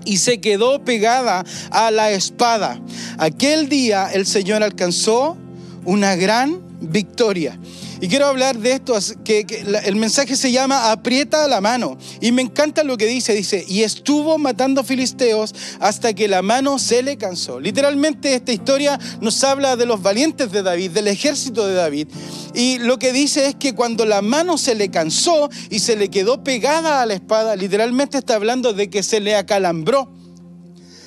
y 0.04 0.18
se 0.18 0.40
quedó 0.40 0.84
pegada 0.84 1.44
a 1.70 1.90
la 1.90 2.10
espada. 2.10 2.80
Aquel 3.18 3.68
día 3.68 4.10
el 4.12 4.26
Señor 4.26 4.62
alcanzó 4.62 5.36
una 5.84 6.16
gran 6.16 6.60
victoria. 6.80 7.58
Y 8.00 8.08
quiero 8.08 8.26
hablar 8.26 8.58
de 8.58 8.72
esto, 8.72 8.96
que, 9.24 9.46
el 9.84 9.96
mensaje 9.96 10.36
se 10.36 10.52
llama 10.52 10.92
aprieta 10.92 11.48
la 11.48 11.60
mano. 11.60 11.98
Y 12.20 12.32
me 12.32 12.42
encanta 12.42 12.84
lo 12.84 12.96
que 12.96 13.06
dice, 13.06 13.34
dice, 13.34 13.64
y 13.68 13.82
estuvo 13.82 14.38
matando 14.38 14.84
filisteos 14.84 15.54
hasta 15.80 16.14
que 16.14 16.28
la 16.28 16.42
mano 16.42 16.78
se 16.78 17.02
le 17.02 17.16
cansó. 17.16 17.60
Literalmente 17.60 18.34
esta 18.34 18.52
historia 18.52 18.98
nos 19.20 19.42
habla 19.44 19.76
de 19.76 19.86
los 19.86 20.02
valientes 20.02 20.52
de 20.52 20.62
David, 20.62 20.92
del 20.92 21.08
ejército 21.08 21.66
de 21.66 21.74
David. 21.74 22.08
Y 22.54 22.78
lo 22.78 22.98
que 22.98 23.12
dice 23.12 23.46
es 23.46 23.54
que 23.54 23.74
cuando 23.74 24.04
la 24.04 24.22
mano 24.22 24.58
se 24.58 24.74
le 24.74 24.90
cansó 24.90 25.50
y 25.70 25.80
se 25.80 25.96
le 25.96 26.08
quedó 26.08 26.44
pegada 26.44 27.02
a 27.02 27.06
la 27.06 27.14
espada, 27.14 27.56
literalmente 27.56 28.18
está 28.18 28.34
hablando 28.34 28.72
de 28.72 28.90
que 28.90 29.02
se 29.02 29.20
le 29.20 29.34
acalambró. 29.34 30.17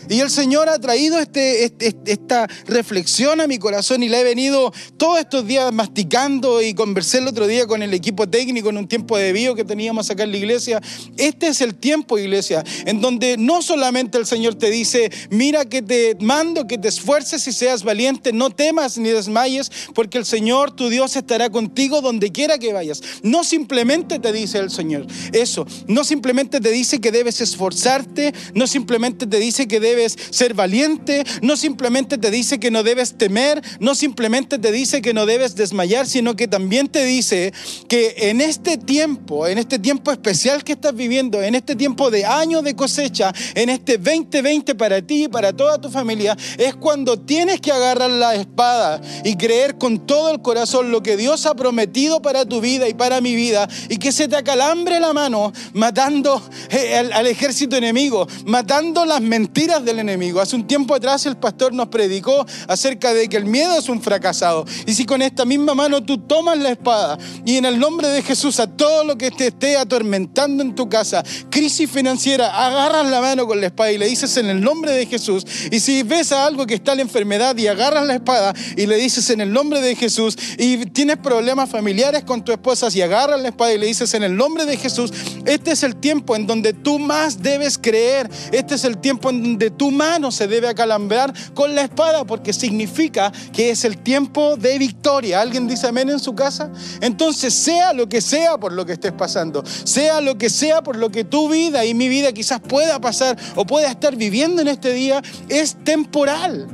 Y 0.10 0.20
el 0.20 0.30
Señor 0.30 0.70
ha 0.70 0.80
traído 0.80 1.20
este, 1.20 1.66
este, 1.66 1.96
esta 2.06 2.48
reflexión 2.66 3.42
a 3.42 3.48
mi 3.48 3.58
corazón 3.58 4.04
y 4.04 4.10
la 4.10 4.20
he 4.20 4.24
venido 4.24 4.74
todos 4.98 5.20
estos 5.20 5.46
días 5.48 5.72
masticando 5.74 6.62
y 6.62 6.74
conversé 6.74 7.20
el 7.20 7.28
otro 7.28 7.48
día 7.48 7.68
con 7.68 7.84
el 7.84 7.94
equipo 7.94 8.28
técnico 8.28 8.70
en 8.70 8.78
un 8.78 8.88
tiempo 8.88 9.18
de 9.18 9.32
bio 9.34 9.56
que 9.56 9.64
teníamos 9.64 10.10
acá 10.10 10.24
en 10.24 10.32
la 10.32 10.38
iglesia. 10.38 10.82
Este 11.18 11.48
es 11.48 11.62
el 11.62 11.76
tiempo, 11.76 12.18
iglesia, 12.18 12.64
en 12.86 13.02
donde 13.02 13.38
no 13.38 13.62
solamente 13.62 14.18
el 14.18 14.26
Señor 14.26 14.56
te 14.56 14.70
dice, 14.70 15.12
mira 15.30 15.66
que 15.66 15.82
te 15.82 16.16
mando, 16.20 16.68
que 16.68 16.78
te 16.78 16.88
esfuerces 16.88 17.48
y 17.48 17.54
seas 17.54 17.84
valiente, 17.84 18.34
no 18.34 18.50
temas 18.50 18.98
ni 18.98 19.10
desmayes, 19.10 19.72
porque 19.94 20.18
el 20.18 20.26
Señor, 20.26 20.72
tu 20.72 20.90
Dios, 20.90 21.16
estará 21.16 21.50
contigo 21.50 22.02
donde 22.02 22.32
quiera 22.32 22.58
que 22.58 22.74
vayas. 22.74 23.02
No 23.24 23.44
simplemente 23.44 24.20
te 24.20 24.32
dice 24.32 24.58
el 24.58 24.70
Señor 24.70 25.06
eso, 25.32 25.66
no 25.88 26.04
simplemente 26.04 26.60
te 26.60 26.72
dice 26.72 27.00
que 27.00 27.12
debes 27.12 27.42
esforzarte, 27.42 28.34
no 28.54 28.68
simplemente 28.68 29.28
te 29.28 29.38
dice 29.40 29.68
que 29.68 29.80
debes 29.80 29.91
ser 30.10 30.54
valiente, 30.54 31.24
no 31.42 31.58
simplemente 31.58 32.18
te 32.18 32.32
dice 32.32 32.60
que 32.60 32.72
no 32.72 32.84
debes 32.84 33.18
temer, 33.18 33.62
no 33.80 33.96
simplemente 33.96 34.60
te 34.60 34.72
dice 34.72 35.02
que 35.02 35.14
no 35.14 35.26
debes 35.26 35.56
desmayar, 35.56 36.08
sino 36.08 36.36
que 36.36 36.48
también 36.48 36.88
te 36.88 37.06
dice 37.06 37.54
que 37.88 38.16
en 38.18 38.42
este 38.42 38.78
tiempo, 38.78 39.48
en 39.48 39.58
este 39.58 39.80
tiempo 39.80 40.12
especial 40.12 40.64
que 40.64 40.74
estás 40.74 40.96
viviendo, 40.96 41.42
en 41.42 41.56
este 41.56 41.76
tiempo 41.76 42.10
de 42.12 42.26
año 42.26 42.62
de 42.62 42.76
cosecha, 42.76 43.34
en 43.56 43.70
este 43.70 43.98
2020 43.98 44.76
para 44.76 45.02
ti 45.02 45.26
y 45.26 45.28
para 45.28 45.54
toda 45.54 45.80
tu 45.80 45.90
familia, 45.90 46.38
es 46.58 46.76
cuando 46.76 47.20
tienes 47.20 47.60
que 47.60 47.72
agarrar 47.72 48.10
la 48.10 48.36
espada 48.36 49.02
y 49.24 49.36
creer 49.36 49.78
con 49.78 50.06
todo 50.06 50.32
el 50.32 50.42
corazón 50.42 50.92
lo 50.92 51.04
que 51.04 51.18
Dios 51.18 51.46
ha 51.46 51.56
prometido 51.56 52.22
para 52.22 52.46
tu 52.46 52.62
vida 52.62 52.88
y 52.88 52.94
para 52.94 53.22
mi 53.22 53.36
vida 53.36 53.68
y 53.90 53.98
que 53.98 54.12
se 54.12 54.28
te 54.28 54.36
acalambre 54.36 55.00
la 55.00 55.14
mano 55.14 55.54
matando 55.74 56.42
eh, 56.70 56.98
al, 56.98 57.14
al 57.14 57.28
ejército 57.28 57.76
enemigo, 57.76 58.28
matando 58.46 59.06
las 59.06 59.22
mentiras 59.22 59.81
del 59.84 60.00
enemigo. 60.00 60.40
Hace 60.42 60.56
un 60.56 60.68
tiempo 60.68 60.96
atrás 60.96 61.26
el 61.26 61.38
pastor 61.38 61.74
nos 61.74 61.88
predicó 61.88 62.46
acerca 62.68 63.14
de 63.14 63.28
que 63.28 63.38
el 63.38 63.46
miedo 63.46 63.78
es 63.78 63.90
un 63.90 64.02
fracasado. 64.02 64.66
Y 64.86 64.94
si 64.94 65.06
con 65.06 65.22
esta 65.22 65.46
misma 65.46 65.74
mano 65.74 66.04
tú 66.04 66.18
tomas 66.18 66.58
la 66.58 66.72
espada 66.72 67.18
y 67.46 67.58
en 67.58 67.66
el 67.66 67.80
nombre 67.80 68.08
de 68.08 68.22
Jesús 68.22 68.60
a 68.60 68.68
todo 68.68 69.04
lo 69.04 69.18
que 69.18 69.32
te 69.32 69.48
esté 69.48 69.78
atormentando 69.78 70.64
en 70.64 70.76
tu 70.76 70.90
casa, 70.90 71.24
crisis 71.50 71.90
financiera, 71.90 72.66
agarras 72.66 73.10
la 73.10 73.22
mano 73.22 73.48
con 73.48 73.60
la 73.60 73.68
espada 73.68 73.92
y 73.92 73.98
le 73.98 74.08
dices 74.08 74.36
en 74.38 74.48
el 74.48 74.62
nombre 74.62 74.92
de 74.92 75.06
Jesús. 75.06 75.46
Y 75.72 75.80
si 75.80 76.04
ves 76.04 76.32
a 76.32 76.46
algo 76.46 76.66
que 76.66 76.76
está 76.76 76.92
en 76.92 76.98
la 76.98 77.04
enfermedad 77.04 77.58
y 77.58 77.68
agarras 77.68 78.06
la 78.06 78.16
espada 78.16 78.54
y 78.76 78.86
le 78.86 78.98
dices 78.98 79.30
en 79.30 79.42
el 79.42 79.52
nombre 79.52 79.82
de 79.82 79.96
Jesús 79.96 80.38
y 80.58 80.86
tienes 80.88 81.18
problemas 81.18 81.70
familiares 81.70 82.24
con 82.24 82.44
tu 82.44 82.52
esposa 82.52 82.88
y 82.94 83.02
agarras 83.02 83.42
la 83.42 83.50
espada 83.50 83.74
y 83.74 83.78
le 83.78 83.88
dices 83.88 84.14
en 84.14 84.24
el 84.24 84.36
nombre 84.36 84.66
de 84.66 84.78
Jesús, 84.78 85.12
este 85.46 85.72
es 85.72 85.84
el 85.84 85.96
tiempo 85.96 86.36
en 86.36 86.48
donde 86.48 86.74
tú 86.74 87.00
más 87.00 87.42
debes 87.42 87.78
creer. 87.78 88.30
Este 88.52 88.76
es 88.76 88.84
el 88.84 88.98
tiempo 88.98 89.30
en 89.30 89.44
donde 89.44 89.71
tu 89.78 89.92
mano 89.92 90.32
se 90.32 90.48
debe 90.48 90.68
acalambrar 90.68 91.34
con 91.54 91.76
la 91.76 91.84
espada 91.84 92.24
porque 92.26 92.54
significa 92.54 93.32
que 93.54 93.72
es 93.72 93.84
el 93.86 93.98
tiempo 93.98 94.56
de 94.58 94.78
victoria. 94.78 95.42
¿Alguien 95.42 95.68
dice 95.68 95.88
amén 95.88 96.10
en 96.10 96.20
su 96.20 96.36
casa? 96.36 96.72
Entonces, 97.02 97.54
sea 97.54 97.94
lo 97.94 98.08
que 98.08 98.22
sea 98.22 98.58
por 98.58 98.74
lo 98.74 98.86
que 98.86 98.94
estés 98.94 99.12
pasando, 99.12 99.64
sea 99.84 100.22
lo 100.22 100.38
que 100.38 100.50
sea 100.50 100.82
por 100.82 100.96
lo 100.96 101.10
que 101.10 101.24
tu 101.24 101.50
vida 101.50 101.86
y 101.86 101.94
mi 101.94 102.10
vida 102.10 102.32
quizás 102.32 102.60
pueda 102.60 103.00
pasar 103.00 103.38
o 103.56 103.66
pueda 103.66 103.90
estar 103.90 104.16
viviendo 104.16 104.62
en 104.62 104.68
este 104.68 104.94
día, 104.94 105.22
es 105.50 105.76
temporal. 105.84 106.68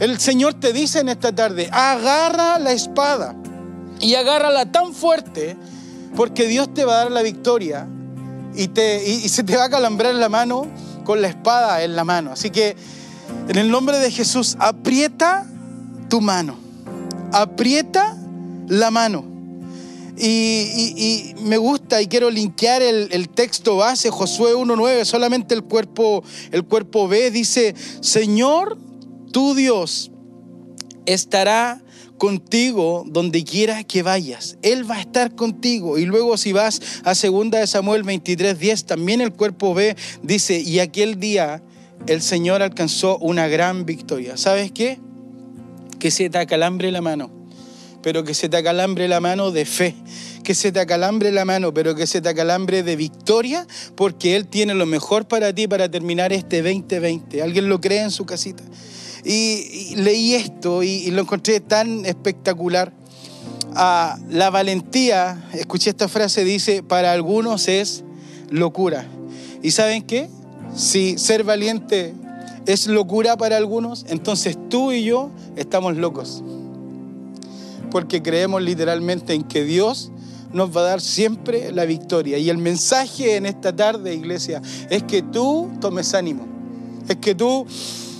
El 0.00 0.18
Señor 0.18 0.54
te 0.54 0.72
dice 0.72 1.00
en 1.00 1.08
esta 1.08 1.34
tarde, 1.34 1.68
agarra 1.72 2.58
la 2.58 2.72
espada 2.72 3.34
y 4.00 4.14
agárrala 4.14 4.70
tan 4.70 4.94
fuerte 4.94 5.56
porque 6.16 6.46
Dios 6.46 6.72
te 6.72 6.84
va 6.84 6.94
a 6.94 6.96
dar 7.04 7.10
la 7.10 7.22
victoria 7.22 7.86
y, 8.54 8.68
te, 8.68 9.08
y, 9.08 9.24
y 9.24 9.28
se 9.28 9.42
te 9.42 9.56
va 9.56 9.64
a 9.64 9.70
calambrar 9.70 10.14
la 10.14 10.28
mano 10.28 10.66
con 11.08 11.22
la 11.22 11.28
espada 11.28 11.82
en 11.84 11.96
la 11.96 12.04
mano. 12.04 12.32
Así 12.32 12.50
que 12.50 12.76
en 13.48 13.56
el 13.56 13.70
nombre 13.70 13.96
de 13.98 14.10
Jesús, 14.10 14.58
aprieta 14.60 15.46
tu 16.10 16.20
mano, 16.20 16.58
aprieta 17.32 18.14
la 18.66 18.90
mano. 18.90 19.24
Y, 20.18 20.92
y, 20.98 21.34
me 21.44 21.56
gusta 21.56 22.02
y 22.02 22.08
quiero 22.08 22.28
linkear 22.28 22.82
el, 22.82 23.08
el 23.10 23.30
texto 23.30 23.78
base, 23.78 24.10
Josué 24.10 24.54
1.9, 24.54 25.06
solamente 25.06 25.54
el 25.54 25.64
cuerpo, 25.64 26.22
el 26.52 26.64
cuerpo 26.64 27.08
B, 27.08 27.30
dice, 27.30 27.74
Señor, 28.02 28.76
tu 29.32 29.54
Dios 29.54 30.10
estará 31.06 31.80
contigo 32.18 33.04
donde 33.06 33.44
quiera 33.44 33.84
que 33.84 34.02
vayas. 34.02 34.58
Él 34.62 34.88
va 34.88 34.96
a 34.96 35.00
estar 35.00 35.34
contigo. 35.34 35.98
Y 35.98 36.04
luego 36.04 36.36
si 36.36 36.52
vas 36.52 36.80
a 37.04 37.14
2 37.14 37.50
de 37.50 37.66
Samuel 37.66 38.04
23:10, 38.04 38.84
también 38.84 39.20
el 39.20 39.32
cuerpo 39.32 39.72
B 39.72 39.96
dice, 40.22 40.60
y 40.60 40.80
aquel 40.80 41.18
día 41.18 41.62
el 42.06 42.20
Señor 42.20 42.62
alcanzó 42.62 43.18
una 43.18 43.48
gran 43.48 43.86
victoria. 43.86 44.36
¿Sabes 44.36 44.72
qué? 44.72 44.98
Que 45.98 46.10
se 46.10 46.28
te 46.28 46.38
acalambre 46.38 46.92
la 46.92 47.00
mano, 47.00 47.30
pero 48.02 48.24
que 48.24 48.34
se 48.34 48.48
te 48.48 48.56
acalambre 48.56 49.08
la 49.08 49.20
mano 49.20 49.50
de 49.50 49.64
fe, 49.64 49.94
que 50.44 50.54
se 50.54 50.70
te 50.72 50.80
acalambre 50.80 51.32
la 51.32 51.44
mano, 51.44 51.74
pero 51.74 51.94
que 51.94 52.06
se 52.06 52.20
te 52.20 52.28
acalambre 52.28 52.82
de 52.82 52.96
victoria, 52.96 53.66
porque 53.96 54.36
Él 54.36 54.46
tiene 54.46 54.74
lo 54.74 54.86
mejor 54.86 55.26
para 55.26 55.52
ti 55.52 55.66
para 55.66 55.90
terminar 55.90 56.32
este 56.32 56.62
2020. 56.62 57.42
¿Alguien 57.42 57.68
lo 57.68 57.80
cree 57.80 58.02
en 58.02 58.10
su 58.10 58.24
casita? 58.26 58.62
Y, 59.24 59.90
y 59.92 59.96
leí 59.96 60.34
esto 60.34 60.82
y, 60.82 60.88
y, 60.88 61.10
lo 61.10 61.22
encontré 61.22 61.60
tan 61.60 62.06
espectacular. 62.06 62.92
Ah, 63.74 64.18
la 64.30 64.50
valentía, 64.50 65.48
escuché 65.52 65.90
esta 65.90 66.08
frase, 66.08 66.44
dice, 66.44 66.82
para 66.82 67.12
algunos 67.12 67.68
es 67.68 68.04
locura. 68.50 69.06
¿Y 69.62 69.70
saben 69.72 70.02
qué? 70.02 70.28
Si 70.74 71.18
ser 71.18 71.44
valiente 71.44 72.14
es 72.66 72.86
locura 72.86 73.36
para 73.36 73.56
algunos, 73.56 74.04
entonces 74.08 74.56
tú 74.68 74.92
y 74.92 75.04
yo 75.04 75.30
estamos 75.56 75.96
locos. 75.96 76.42
Porque 77.90 78.22
creemos 78.22 78.62
literalmente 78.62 79.32
en 79.34 79.42
que 79.42 79.64
Dios 79.64 80.12
nos 80.52 80.74
va 80.76 80.82
a 80.82 80.84
dar 80.84 81.00
siempre 81.00 81.72
la 81.72 81.84
victoria. 81.84 82.38
Y 82.38 82.50
el 82.50 82.58
mensaje 82.58 83.36
en 83.36 83.46
esta 83.46 83.74
tarde, 83.74 84.14
iglesia, 84.14 84.62
es 84.90 85.02
que 85.02 85.22
tú 85.22 85.70
tomes 85.80 86.14
ánimo. 86.14 86.46
Es 87.08 87.16
que 87.16 87.34
tú 87.34 87.66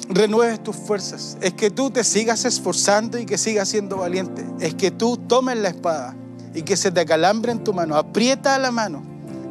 renueves 0.09 0.63
tus 0.63 0.77
fuerzas. 0.77 1.37
Es 1.41 1.55
que 1.55 1.71
tú 1.71 1.91
te 1.91 2.05
sigas 2.05 2.45
esforzando 2.45 3.19
y 3.19 3.27
que 3.27 3.39
sigas 3.39 3.69
siendo 3.69 3.99
valiente. 3.99 4.45
Es 4.61 4.75
que 4.75 4.91
tú 4.91 5.17
tomes 5.17 5.59
la 5.59 5.69
espada 5.69 6.17
y 6.55 6.63
que 6.63 6.77
se 6.77 6.91
te 6.91 7.01
acalambre 7.01 7.53
en 7.53 7.63
tu 7.63 7.73
mano. 7.73 7.97
Aprieta 7.97 8.59
la 8.59 8.71
mano 8.71 9.03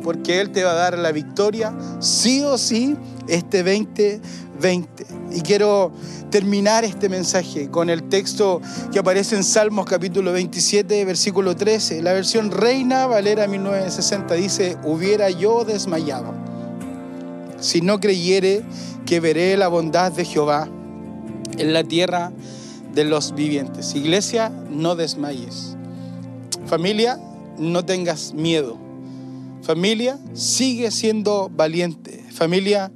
porque 0.04 0.40
Él 0.40 0.52
te 0.52 0.64
va 0.64 0.72
a 0.72 0.76
dar 0.76 0.98
la 0.98 1.12
victoria 1.12 1.74
sí 2.00 2.42
o 2.42 2.58
sí 2.58 2.96
este 3.28 3.64
2020. 3.64 5.06
Y 5.32 5.42
quiero 5.42 5.92
terminar 6.30 6.86
este 6.86 7.10
mensaje 7.10 7.70
con 7.70 7.90
el 7.90 8.04
texto 8.04 8.62
que 8.92 9.00
aparece 9.00 9.36
en 9.36 9.44
Salmos 9.44 9.86
capítulo 9.86 10.32
27, 10.32 11.04
versículo 11.06 11.56
13. 11.56 12.02
La 12.02 12.14
versión 12.14 12.52
Reina 12.52 13.06
Valera 13.06 13.48
1960 13.48 14.34
dice, 14.36 14.78
hubiera 14.84 15.30
yo 15.30 15.64
desmayado 15.66 16.47
si 17.60 17.82
no 17.82 18.00
creyere 18.00 18.64
que 19.06 19.20
veré 19.20 19.58
la 19.58 19.68
bondad 19.68 20.12
de 20.12 20.26
Jehová 20.26 20.68
en 21.58 21.74
la 21.74 21.84
tierra 21.84 22.32
de 22.94 23.04
los 23.04 23.34
vivientes. 23.36 23.96
Iglesia, 23.96 24.50
no 24.70 24.96
desmayes. 24.96 25.76
Familia, 26.66 27.20
no 27.58 27.86
tengas 27.86 28.34
miedo. 28.34 28.78
Familia, 29.62 30.20
sigue 30.34 30.92
siendo 30.92 31.50
valiente. 31.50 32.24
Familia, 32.32 32.92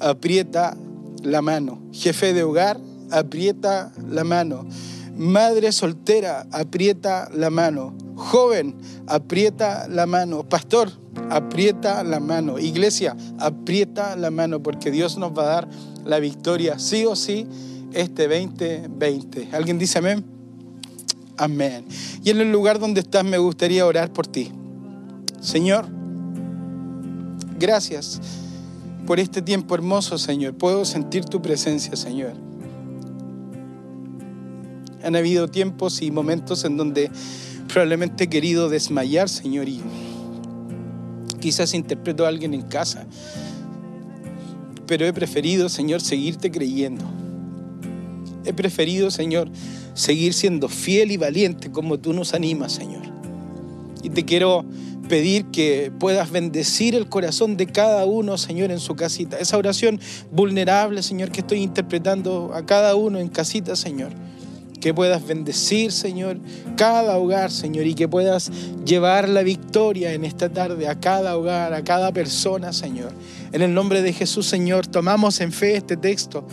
aprieta 0.00 0.76
la 1.22 1.42
mano. 1.42 1.82
Jefe 1.92 2.32
de 2.32 2.42
hogar, 2.42 2.78
aprieta 3.10 3.92
la 4.08 4.24
mano. 4.24 4.66
Madre 5.16 5.72
soltera, 5.72 6.46
aprieta 6.50 7.28
la 7.32 7.50
mano. 7.50 7.96
Joven, 8.16 8.76
aprieta 9.06 9.86
la 9.88 10.06
mano. 10.06 10.48
Pastor, 10.48 10.90
aprieta 11.30 12.02
la 12.04 12.20
mano. 12.20 12.58
Iglesia, 12.58 13.16
aprieta 13.38 14.16
la 14.16 14.30
mano 14.30 14.62
porque 14.62 14.90
Dios 14.90 15.16
nos 15.18 15.36
va 15.36 15.42
a 15.42 15.46
dar 15.46 15.68
la 16.04 16.18
victoria 16.18 16.78
sí 16.78 17.04
o 17.04 17.16
sí 17.16 17.46
este 17.92 18.28
2020. 18.28 19.48
¿Alguien 19.52 19.78
dice 19.78 19.98
amén? 19.98 20.24
Amén. 21.36 21.84
Y 22.22 22.30
en 22.30 22.40
el 22.40 22.52
lugar 22.52 22.78
donde 22.78 23.00
estás 23.00 23.24
me 23.24 23.38
gustaría 23.38 23.86
orar 23.86 24.12
por 24.12 24.26
ti. 24.26 24.52
Señor, 25.40 25.86
gracias 27.58 28.20
por 29.06 29.20
este 29.20 29.42
tiempo 29.42 29.74
hermoso, 29.74 30.16
Señor. 30.18 30.54
Puedo 30.54 30.84
sentir 30.84 31.24
tu 31.24 31.42
presencia, 31.42 31.96
Señor. 31.96 32.32
Han 35.02 35.16
habido 35.16 35.48
tiempos 35.48 36.00
y 36.00 36.10
momentos 36.10 36.64
en 36.64 36.76
donde 36.76 37.10
probablemente 37.68 38.24
he 38.24 38.28
querido 38.28 38.68
desmayar, 38.68 39.28
Señor, 39.28 39.68
y 39.68 39.82
quizás 41.44 41.74
interpreto 41.74 42.24
a 42.24 42.28
alguien 42.28 42.54
en 42.54 42.62
casa, 42.62 43.04
pero 44.86 45.04
he 45.04 45.12
preferido, 45.12 45.68
Señor, 45.68 46.00
seguirte 46.00 46.50
creyendo. 46.50 47.04
He 48.46 48.54
preferido, 48.54 49.10
Señor, 49.10 49.50
seguir 49.92 50.32
siendo 50.32 50.70
fiel 50.70 51.12
y 51.12 51.18
valiente 51.18 51.70
como 51.70 51.98
tú 51.98 52.14
nos 52.14 52.32
animas, 52.32 52.72
Señor. 52.72 53.02
Y 54.02 54.08
te 54.08 54.24
quiero 54.24 54.64
pedir 55.06 55.44
que 55.52 55.92
puedas 55.98 56.30
bendecir 56.30 56.94
el 56.94 57.10
corazón 57.10 57.58
de 57.58 57.66
cada 57.66 58.06
uno, 58.06 58.38
Señor, 58.38 58.70
en 58.70 58.80
su 58.80 58.96
casita. 58.96 59.38
Esa 59.38 59.58
oración 59.58 60.00
vulnerable, 60.32 61.02
Señor, 61.02 61.30
que 61.30 61.40
estoy 61.40 61.60
interpretando 61.60 62.54
a 62.54 62.64
cada 62.64 62.94
uno 62.94 63.18
en 63.18 63.28
casita, 63.28 63.76
Señor. 63.76 64.12
Que 64.84 64.92
puedas 64.92 65.26
bendecir, 65.26 65.92
Señor, 65.92 66.38
cada 66.76 67.16
hogar, 67.16 67.50
Señor, 67.50 67.86
y 67.86 67.94
que 67.94 68.06
puedas 68.06 68.50
llevar 68.84 69.30
la 69.30 69.42
victoria 69.42 70.12
en 70.12 70.26
esta 70.26 70.50
tarde 70.50 70.88
a 70.88 71.00
cada 71.00 71.38
hogar, 71.38 71.72
a 71.72 71.82
cada 71.82 72.12
persona, 72.12 72.70
Señor. 72.74 73.10
En 73.52 73.62
el 73.62 73.72
nombre 73.72 74.02
de 74.02 74.12
Jesús, 74.12 74.44
Señor, 74.44 74.86
tomamos 74.86 75.40
en 75.40 75.52
fe 75.52 75.76
este 75.76 75.96
texto 75.96 76.46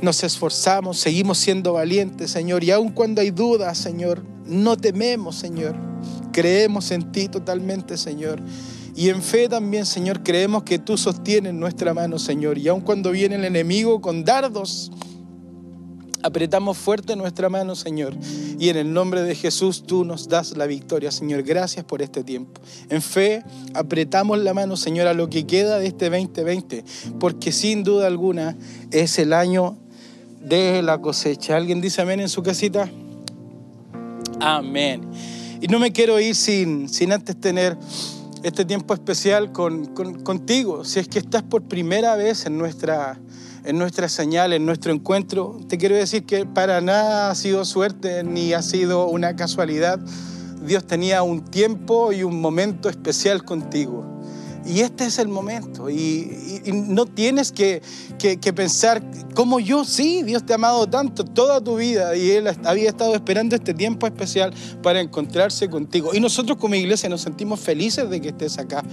nos 0.00 0.24
esforzamos, 0.24 0.98
seguimos 0.98 1.38
siendo 1.38 1.74
valientes, 1.74 2.32
Señor, 2.32 2.64
y 2.64 2.72
aun 2.72 2.88
cuando 2.88 3.20
hay 3.20 3.30
dudas, 3.30 3.78
Señor, 3.78 4.20
no 4.44 4.76
tememos, 4.76 5.36
Señor. 5.36 5.76
Creemos 6.32 6.90
en 6.90 7.12
ti 7.12 7.28
totalmente, 7.28 7.96
Señor. 7.96 8.40
Y 8.96 9.10
en 9.10 9.22
fe 9.22 9.48
también, 9.48 9.86
Señor, 9.86 10.24
creemos 10.24 10.64
que 10.64 10.80
tú 10.80 10.98
sostienes 10.98 11.54
nuestra 11.54 11.94
mano, 11.94 12.18
Señor. 12.18 12.58
Y 12.58 12.66
aun 12.66 12.80
cuando 12.80 13.12
viene 13.12 13.36
el 13.36 13.44
enemigo 13.44 14.00
con 14.00 14.24
dardos, 14.24 14.90
apretamos 16.22 16.78
fuerte 16.78 17.16
nuestra 17.16 17.48
mano, 17.48 17.74
Señor. 17.74 18.14
Y 18.58 18.68
en 18.68 18.76
el 18.76 18.92
nombre 18.92 19.22
de 19.22 19.34
Jesús 19.34 19.84
tú 19.86 20.04
nos 20.04 20.28
das 20.28 20.56
la 20.56 20.66
victoria, 20.66 21.10
Señor. 21.10 21.42
Gracias 21.42 21.84
por 21.84 22.02
este 22.02 22.24
tiempo. 22.24 22.60
En 22.88 23.02
fe 23.02 23.42
apretamos 23.74 24.38
la 24.38 24.54
mano, 24.54 24.76
Señor, 24.76 25.06
a 25.06 25.14
lo 25.14 25.28
que 25.28 25.46
queda 25.46 25.78
de 25.78 25.86
este 25.86 26.10
2020, 26.10 26.84
porque 27.18 27.52
sin 27.52 27.84
duda 27.84 28.06
alguna 28.06 28.56
es 28.90 29.18
el 29.18 29.32
año 29.32 29.76
de 30.40 30.82
la 30.82 31.00
cosecha. 31.00 31.56
¿Alguien 31.56 31.80
dice 31.80 32.02
amén 32.02 32.20
en 32.20 32.28
su 32.28 32.42
casita? 32.42 32.90
Amén. 34.40 35.02
Y 35.60 35.68
no 35.68 35.78
me 35.78 35.92
quiero 35.92 36.18
ir 36.18 36.34
sin, 36.34 36.88
sin 36.88 37.12
antes 37.12 37.40
tener 37.40 37.78
este 38.42 38.64
tiempo 38.64 38.94
especial 38.94 39.52
con, 39.52 39.86
contigo. 40.24 40.84
Si 40.84 40.98
es 40.98 41.08
que 41.08 41.20
estás 41.20 41.42
por 41.42 41.62
primera 41.62 42.16
vez 42.16 42.46
en 42.46 42.58
nuestra, 42.58 43.20
en 43.64 43.78
nuestra 43.78 44.08
señal, 44.08 44.52
en 44.52 44.66
nuestro 44.66 44.92
encuentro, 44.92 45.60
te 45.68 45.78
quiero 45.78 45.94
decir 45.94 46.24
que 46.24 46.46
para 46.46 46.80
nada 46.80 47.30
ha 47.30 47.34
sido 47.34 47.64
suerte 47.64 48.24
ni 48.24 48.52
ha 48.52 48.62
sido 48.62 49.06
una 49.08 49.36
casualidad. 49.36 50.00
Dios 50.64 50.84
tenía 50.86 51.22
un 51.22 51.44
tiempo 51.44 52.12
y 52.12 52.22
un 52.22 52.40
momento 52.40 52.88
especial 52.88 53.44
contigo. 53.44 54.12
Y 54.64 54.80
este 54.80 55.06
es 55.06 55.18
el 55.18 55.28
momento. 55.28 55.90
Y, 55.90 56.38
no 56.72 57.06
tienes 57.06 57.50
que, 57.50 57.82
pensar, 58.54 59.02
como 59.34 59.58
yo, 59.58 59.84
sí, 59.84 60.22
Dios 60.22 60.46
te 60.46 60.52
ha 60.52 60.56
amado 60.56 60.86
tanto 60.86 61.24
toda 61.24 61.60
tu 61.60 61.76
vida 61.76 62.14
y 62.16 62.30
Él 62.30 62.48
había 62.64 62.88
estado 62.88 63.14
esperando 63.14 63.56
este 63.56 63.74
tiempo 63.74 64.06
especial 64.06 64.54
para 64.82 65.00
encontrarse 65.00 65.68
contigo. 65.68 66.14
Y 66.14 66.20
nosotros 66.20 66.58
como 66.58 66.76
iglesia 66.76 67.08
nos 67.08 67.22
sentimos 67.22 67.58
felices 67.58 68.08
de 68.08 68.20
que 68.20 68.28
estés 68.28 68.58
acá 68.58 68.84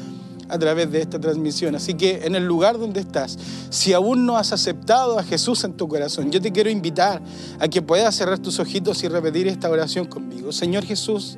a 0.49 0.57
través 0.57 0.91
de 0.91 1.01
esta 1.01 1.19
transmisión. 1.19 1.75
Así 1.75 1.93
que 1.93 2.25
en 2.25 2.35
el 2.35 2.45
lugar 2.45 2.77
donde 2.77 2.99
estás, 2.99 3.37
si 3.69 3.93
aún 3.93 4.25
no 4.25 4.37
has 4.37 4.51
aceptado 4.51 5.19
a 5.19 5.23
Jesús 5.23 5.63
en 5.63 5.73
tu 5.73 5.87
corazón, 5.87 6.31
yo 6.31 6.41
te 6.41 6.51
quiero 6.51 6.69
invitar 6.69 7.21
a 7.59 7.67
que 7.67 7.81
puedas 7.81 8.15
cerrar 8.15 8.39
tus 8.39 8.59
ojitos 8.59 9.03
y 9.03 9.07
repetir 9.07 9.47
esta 9.47 9.69
oración 9.69 10.05
conmigo. 10.05 10.51
Señor 10.51 10.83
Jesús, 10.85 11.37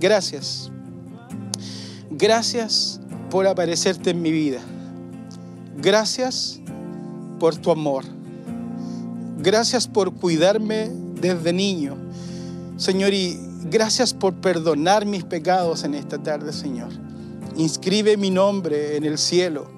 gracias. 0.00 0.70
Gracias 2.10 3.00
por 3.30 3.46
aparecerte 3.46 4.10
en 4.10 4.22
mi 4.22 4.30
vida. 4.30 4.60
Gracias 5.76 6.60
por 7.38 7.56
tu 7.56 7.70
amor. 7.70 8.04
Gracias 9.38 9.86
por 9.86 10.14
cuidarme 10.14 10.90
desde 11.20 11.52
niño. 11.52 11.96
Señor, 12.76 13.12
y 13.12 13.38
gracias 13.64 14.14
por 14.14 14.34
perdonar 14.34 15.04
mis 15.06 15.24
pecados 15.24 15.84
en 15.84 15.94
esta 15.94 16.22
tarde, 16.22 16.52
Señor. 16.52 17.05
Inscribe 17.56 18.16
mi 18.16 18.30
nombre 18.30 18.96
en 18.96 19.04
el 19.04 19.18
cielo. 19.18 19.70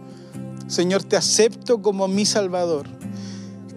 Señor, 0.67 1.05
te 1.05 1.17
acepto 1.17 1.81
como 1.81 2.09
mi 2.09 2.27
Salvador. 2.27 2.87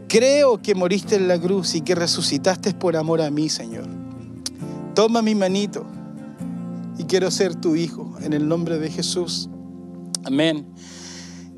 Creo 0.07 0.61
que 0.61 0.75
moriste 0.75 1.15
en 1.15 1.27
la 1.27 1.39
cruz 1.39 1.75
y 1.75 1.81
que 1.81 1.95
resucitaste 1.95 2.73
por 2.73 2.97
amor 2.97 3.21
a 3.21 3.29
mí, 3.29 3.47
Señor. 3.47 3.87
Toma 4.93 5.21
mi 5.21 5.35
manito 5.35 5.85
y 6.97 7.05
quiero 7.05 7.31
ser 7.31 7.55
tu 7.55 7.75
hijo 7.75 8.13
en 8.21 8.33
el 8.33 8.47
nombre 8.47 8.77
de 8.77 8.89
Jesús. 8.89 9.49
Amén. 10.25 10.67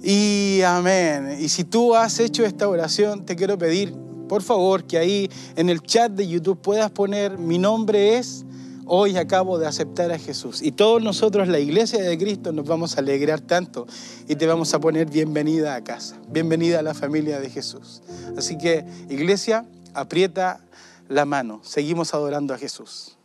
Y 0.03 0.61
amén. 0.61 1.37
Y 1.39 1.49
si 1.49 1.63
tú 1.63 1.95
has 1.95 2.19
hecho 2.19 2.45
esta 2.45 2.67
oración, 2.67 3.25
te 3.25 3.35
quiero 3.35 3.57
pedir, 3.57 3.95
por 4.27 4.43
favor, 4.43 4.83
que 4.83 4.97
ahí 4.97 5.29
en 5.55 5.69
el 5.69 5.81
chat 5.81 6.11
de 6.11 6.27
YouTube 6.27 6.61
puedas 6.61 6.91
poner, 6.91 7.37
mi 7.37 7.57
nombre 7.57 8.17
es, 8.17 8.45
hoy 8.85 9.17
acabo 9.17 9.57
de 9.57 9.67
aceptar 9.67 10.11
a 10.11 10.19
Jesús. 10.19 10.61
Y 10.61 10.71
todos 10.71 11.01
nosotros, 11.01 11.47
la 11.47 11.59
iglesia 11.59 12.01
de 12.01 12.17
Cristo, 12.17 12.51
nos 12.51 12.65
vamos 12.65 12.97
a 12.97 12.99
alegrar 12.99 13.41
tanto 13.41 13.87
y 14.27 14.35
te 14.35 14.45
vamos 14.45 14.73
a 14.73 14.79
poner 14.79 15.09
bienvenida 15.09 15.75
a 15.75 15.83
casa, 15.83 16.17
bienvenida 16.29 16.79
a 16.79 16.83
la 16.83 16.93
familia 16.93 17.39
de 17.39 17.49
Jesús. 17.49 18.01
Así 18.37 18.57
que, 18.57 18.85
iglesia, 19.09 19.65
aprieta 19.93 20.59
la 21.09 21.25
mano. 21.25 21.61
Seguimos 21.63 22.13
adorando 22.13 22.53
a 22.53 22.57
Jesús. 22.57 23.17